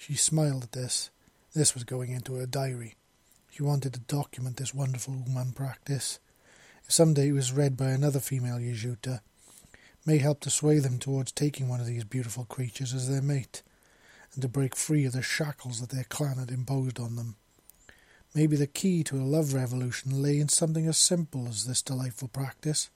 She 0.02 0.14
smiled 0.14 0.64
at 0.64 0.72
this. 0.72 1.10
This 1.54 1.74
was 1.74 1.84
going 1.84 2.10
into 2.10 2.34
her 2.34 2.44
diary. 2.44 2.96
She 3.52 3.62
wanted 3.62 3.94
to 3.94 4.00
document 4.00 4.56
this 4.56 4.74
wonderful 4.74 5.14
woman 5.14 5.52
practice. 5.52 6.18
If 6.84 6.90
someday 6.90 7.28
it 7.28 7.34
was 7.34 7.52
read 7.52 7.76
by 7.76 7.90
another 7.90 8.18
female 8.18 8.56
Yjuta, 8.56 9.20
may 10.04 10.18
help 10.18 10.40
to 10.40 10.50
sway 10.50 10.80
them 10.80 10.98
towards 10.98 11.30
taking 11.30 11.68
one 11.68 11.78
of 11.78 11.86
these 11.86 12.02
beautiful 12.02 12.44
creatures 12.44 12.92
as 12.92 13.08
their 13.08 13.22
mate, 13.22 13.62
and 14.32 14.42
to 14.42 14.48
break 14.48 14.74
free 14.74 15.04
of 15.04 15.12
the 15.12 15.22
shackles 15.22 15.80
that 15.80 15.90
their 15.90 16.02
clan 16.02 16.36
had 16.36 16.50
imposed 16.50 16.98
on 16.98 17.14
them. 17.14 17.36
Maybe 18.34 18.56
the 18.56 18.66
key 18.66 19.04
to 19.04 19.18
a 19.18 19.22
love 19.22 19.54
revolution 19.54 20.20
lay 20.20 20.40
in 20.40 20.48
something 20.48 20.88
as 20.88 20.98
simple 20.98 21.46
as 21.46 21.64
this 21.64 21.80
delightful 21.80 22.26
practice, 22.26 22.90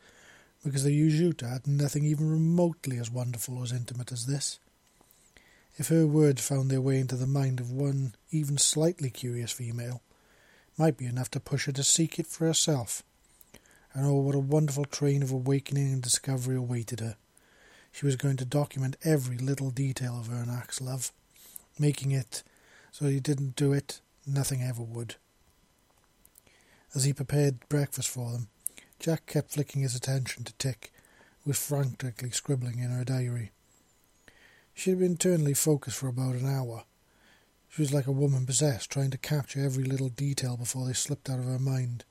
because 0.64 0.83
the 0.83 0.90
Yjuta 0.90 1.49
had 1.49 1.69
nothing 1.69 2.05
even 2.05 2.29
remotely 2.29 2.99
as 2.99 3.12
wonderful 3.12 3.59
or 3.59 3.62
as 3.62 3.71
intimate 3.71 4.11
as 4.11 4.27
this. 4.27 4.59
If 5.77 5.89
her 5.89 6.07
words 6.07 6.47
found 6.47 6.71
their 6.71 6.81
way 6.81 6.99
into 6.99 7.17
the 7.17 7.27
mind 7.27 7.61
of 7.61 7.71
one 7.71 8.15
even 8.31 8.59
slightly 8.59 9.11
curious 9.11 9.53
female, 9.53 10.03
it 10.73 10.79
might 10.79 10.97
be 10.97 11.07
enough 11.07 11.31
to 11.33 11.41
push 11.41 11.67
her 11.67 11.73
to 11.73 11.85
seek 11.85 12.19
it 12.19 12.27
for 12.27 12.47
herself 12.47 13.03
and 13.97 14.05
oh, 14.05 14.15
what 14.17 14.35
a 14.35 14.39
wonderful 14.39 14.85
train 14.85 15.23
of 15.23 15.33
awakening 15.33 15.91
and 15.91 16.03
discovery 16.03 16.55
awaited 16.55 17.01
her. 17.01 17.17
She 17.93 18.05
was 18.05 18.17
going 18.17 18.37
to 18.37 18.45
document 18.45 18.99
every 19.03 19.39
little 19.39 19.71
detail 19.71 20.21
of 20.21 20.29
Ernak's 20.29 20.83
love, 20.83 21.12
making 21.79 22.12
it 22.12 22.43
so 22.93 23.07
he 23.07 23.21
didn't 23.21 23.57
do 23.57 23.73
it, 23.73 24.01
Nothing 24.27 24.61
ever 24.61 24.83
would. 24.83 25.15
As 26.95 27.05
he 27.05 27.12
prepared 27.12 27.69
breakfast 27.69 28.09
for 28.09 28.33
them, 28.33 28.49
Jack 28.99 29.25
kept 29.27 29.53
flicking 29.53 29.83
his 29.83 29.95
attention 29.95 30.43
to 30.45 30.53
Tik, 30.55 30.93
who 31.45 31.51
was 31.51 31.59
frantically 31.59 32.31
scribbling 32.31 32.81
in 32.81 32.91
her 32.91 33.05
diary. 33.05 33.53
She 34.77 34.91
had 34.91 34.99
been 34.99 35.12
internally 35.12 35.55
focused 35.55 35.97
for 35.97 36.07
about 36.07 36.35
an 36.35 36.47
hour. 36.47 36.85
She 37.71 37.81
was 37.81 37.95
like 37.95 38.07
a 38.07 38.12
woman 38.12 38.45
possessed, 38.45 38.91
trying 38.91 39.11
to 39.11 39.19
capture 39.19 39.65
every 39.65 39.85
little 39.85 40.11
detail 40.11 40.59
before 40.59 40.87
they 40.87 40.93
slipped 40.93 41.31
out 41.31 41.39
of 41.39 41.47
her 41.47 41.59
mind. 41.59 42.05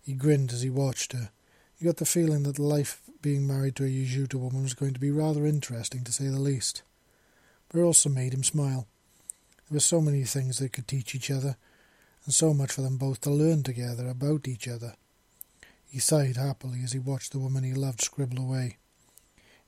He 0.00 0.14
grinned 0.14 0.54
as 0.54 0.62
he 0.62 0.70
watched 0.70 1.12
her. 1.12 1.30
He 1.78 1.84
got 1.84 1.98
the 1.98 2.06
feeling 2.06 2.44
that 2.44 2.58
life 2.58 3.02
being 3.20 3.46
married 3.46 3.76
to 3.76 3.84
a 3.84 3.88
Yautja 3.88 4.36
woman 4.36 4.62
was 4.62 4.72
going 4.72 4.94
to 4.94 5.00
be 5.00 5.10
rather 5.10 5.44
interesting, 5.44 6.02
to 6.04 6.12
say 6.12 6.28
the 6.28 6.40
least. 6.40 6.82
But 7.68 7.80
it 7.80 7.82
also 7.82 8.08
made 8.08 8.32
him 8.32 8.42
smile. 8.42 8.88
There 9.68 9.76
were 9.76 9.80
so 9.80 10.00
many 10.00 10.24
things 10.24 10.58
they 10.58 10.70
could 10.70 10.88
teach 10.88 11.14
each 11.14 11.30
other, 11.30 11.58
and 12.24 12.32
so 12.32 12.54
much 12.54 12.72
for 12.72 12.80
them 12.80 12.96
both 12.96 13.20
to 13.20 13.30
learn 13.30 13.62
together 13.62 14.08
about 14.08 14.48
each 14.48 14.66
other. 14.66 14.94
He 15.84 15.98
sighed 15.98 16.38
happily 16.38 16.80
as 16.82 16.92
he 16.92 16.98
watched 16.98 17.32
the 17.32 17.38
woman 17.38 17.64
he 17.64 17.74
loved 17.74 18.00
scribble 18.00 18.38
away. 18.38 18.78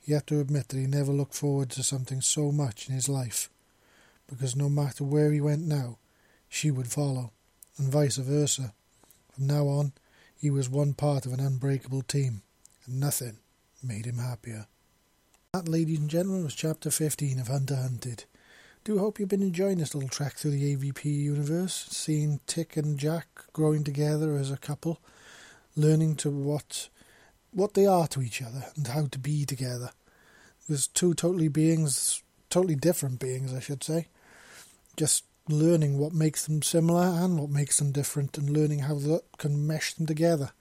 He 0.07 0.13
had 0.13 0.25
to 0.27 0.39
admit 0.39 0.69
that 0.69 0.79
he 0.79 0.87
never 0.87 1.11
looked 1.11 1.33
forward 1.33 1.69
to 1.71 1.83
something 1.83 2.21
so 2.21 2.49
much 2.49 2.87
in 2.87 2.95
his 2.95 3.09
life, 3.09 3.49
because 4.25 4.55
no 4.55 4.69
matter 4.69 5.03
where 5.03 5.33
he 5.33 5.41
went 5.41 5.67
now, 5.67 5.97
she 6.47 6.71
would 6.71 6.87
follow, 6.87 7.33
and 7.77 7.91
vice 7.91 8.15
versa. 8.15 8.73
From 9.33 9.47
now 9.47 9.67
on, 9.67 9.91
he 10.33 10.49
was 10.49 10.69
one 10.69 10.93
part 10.93 11.25
of 11.25 11.33
an 11.33 11.41
unbreakable 11.41 12.03
team, 12.03 12.41
and 12.85 13.01
nothing 13.01 13.39
made 13.83 14.05
him 14.05 14.19
happier. 14.19 14.67
That, 15.51 15.67
ladies 15.67 15.99
and 15.99 16.09
gentlemen, 16.09 16.45
was 16.45 16.55
chapter 16.55 16.89
15 16.89 17.41
of 17.41 17.49
Hunter 17.49 17.75
Hunted. 17.75 18.23
Do 18.85 18.99
hope 18.99 19.19
you've 19.19 19.27
been 19.27 19.43
enjoying 19.43 19.79
this 19.79 19.93
little 19.93 20.07
trek 20.07 20.35
through 20.35 20.51
the 20.51 20.73
AVP 20.73 21.03
universe, 21.03 21.85
seeing 21.89 22.39
Tik 22.47 22.77
and 22.77 22.97
Jack 22.97 23.27
growing 23.51 23.83
together 23.83 24.37
as 24.37 24.51
a 24.51 24.57
couple, 24.57 25.01
learning 25.75 26.15
to 26.15 26.31
what 26.31 26.87
what 27.51 27.73
they 27.73 27.85
are 27.85 28.07
to 28.07 28.21
each 28.21 28.41
other 28.41 28.65
and 28.75 28.87
how 28.87 29.07
to 29.07 29.19
be 29.19 29.45
together. 29.45 29.91
There's 30.67 30.87
two 30.87 31.13
totally 31.13 31.47
beings, 31.47 32.21
totally 32.49 32.75
different 32.75 33.19
beings, 33.19 33.53
I 33.53 33.59
should 33.59 33.83
say. 33.83 34.07
Just 34.95 35.23
learning 35.49 35.97
what 35.97 36.13
makes 36.13 36.45
them 36.45 36.61
similar 36.61 37.03
and 37.03 37.39
what 37.39 37.49
makes 37.49 37.77
them 37.77 37.91
different, 37.91 38.37
and 38.37 38.49
learning 38.49 38.79
how 38.79 38.95
that 38.95 39.23
can 39.37 39.65
mesh 39.65 39.93
them 39.93 40.05
together. 40.05 40.51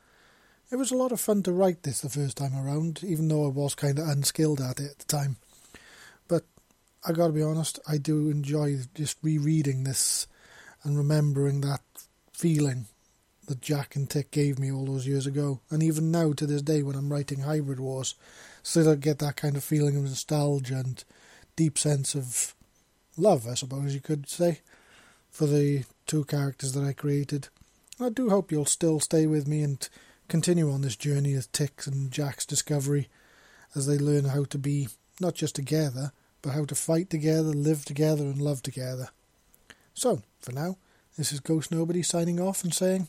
It 0.71 0.77
was 0.77 0.91
a 0.91 0.97
lot 0.97 1.13
of 1.13 1.21
fun 1.21 1.43
to 1.45 1.53
write 1.53 1.83
this 1.83 2.01
the 2.01 2.09
first 2.09 2.37
time 2.37 2.57
around, 2.57 3.03
even 3.05 3.29
though 3.29 3.47
I 3.47 3.49
was 3.49 3.75
kind 3.75 3.99
of 3.99 4.09
unskilled 4.09 4.61
at 4.61 4.81
it 4.81 4.91
at 4.91 4.99
the 4.99 5.05
time. 5.05 5.37
But 6.29 6.45
I 7.07 7.13
gotta 7.13 7.33
be 7.33 7.43
honest, 7.43 7.79
I 7.89 7.99
do 7.99 8.31
enjoy 8.31 8.79
just 8.95 9.19
rereading 9.23 9.85
this 9.85 10.27
and 10.83 10.97
remembering 10.97 11.61
that 11.61 11.83
feeling 12.33 12.87
that 13.47 13.61
Jack 13.61 13.97
and 13.97 14.09
Tik 14.09 14.31
gave 14.31 14.59
me 14.59 14.71
all 14.71 14.87
those 14.87 15.07
years 15.07 15.27
ago. 15.27 15.61
And 15.71 15.83
even 15.83 16.11
now, 16.11 16.33
to 16.33 16.47
this 16.47 16.63
day, 16.63 16.83
when 16.83 16.97
I'm 16.97 17.13
writing 17.13 17.41
Hybrid 17.41 17.81
Wars, 17.81 18.15
still 18.63 18.91
I 18.91 18.97
get 18.97 19.19
that 19.21 19.37
kind 19.37 19.57
of 19.57 19.65
feeling 19.65 19.97
of 19.97 20.03
nostalgia 20.05 20.77
and 20.77 21.03
deep 21.55 21.79
sense 21.79 22.15
of 22.15 22.55
love, 23.17 23.47
I 23.49 23.55
suppose 23.55 23.95
you 23.95 24.01
could 24.01 24.29
say 24.29 24.61
for 25.31 25.47
the 25.47 25.85
two 26.07 26.25
characters 26.25 26.73
that 26.73 26.85
I 26.85 26.93
created. 26.93 27.49
I 28.01 28.11
do 28.11 28.31
hope 28.31 28.53
you'll 28.53 28.67
still 28.67 29.01
stay 29.01 29.27
with 29.27 29.47
me 29.47 29.63
and 29.63 29.89
continue 30.29 30.71
on 30.71 30.83
this 30.83 30.97
journey 30.97 31.35
of 31.35 31.51
Tik's 31.53 31.87
and 31.87 32.11
Jack's 32.11 32.47
discovery 32.47 33.09
as 33.75 33.87
they 33.87 33.99
learn 33.99 34.27
how 34.27 34.45
to 34.45 34.59
be 34.59 34.89
not 35.21 35.35
just 35.35 35.55
together, 35.55 36.13
but 36.43 36.53
how 36.53 36.65
to 36.65 36.75
fight 36.75 37.11
together, 37.11 37.51
live 37.51 37.85
together, 37.85 38.25
and 38.25 38.41
love 38.41 38.63
together. 38.63 39.09
So, 39.95 40.23
for 40.41 40.53
now, 40.53 40.77
this 41.17 41.33
is 41.33 41.41
Ghost 41.41 41.71
Nobody 41.71 42.03
signing 42.03 42.39
off 42.39 42.63
and 42.63 42.75
saying, 42.75 43.09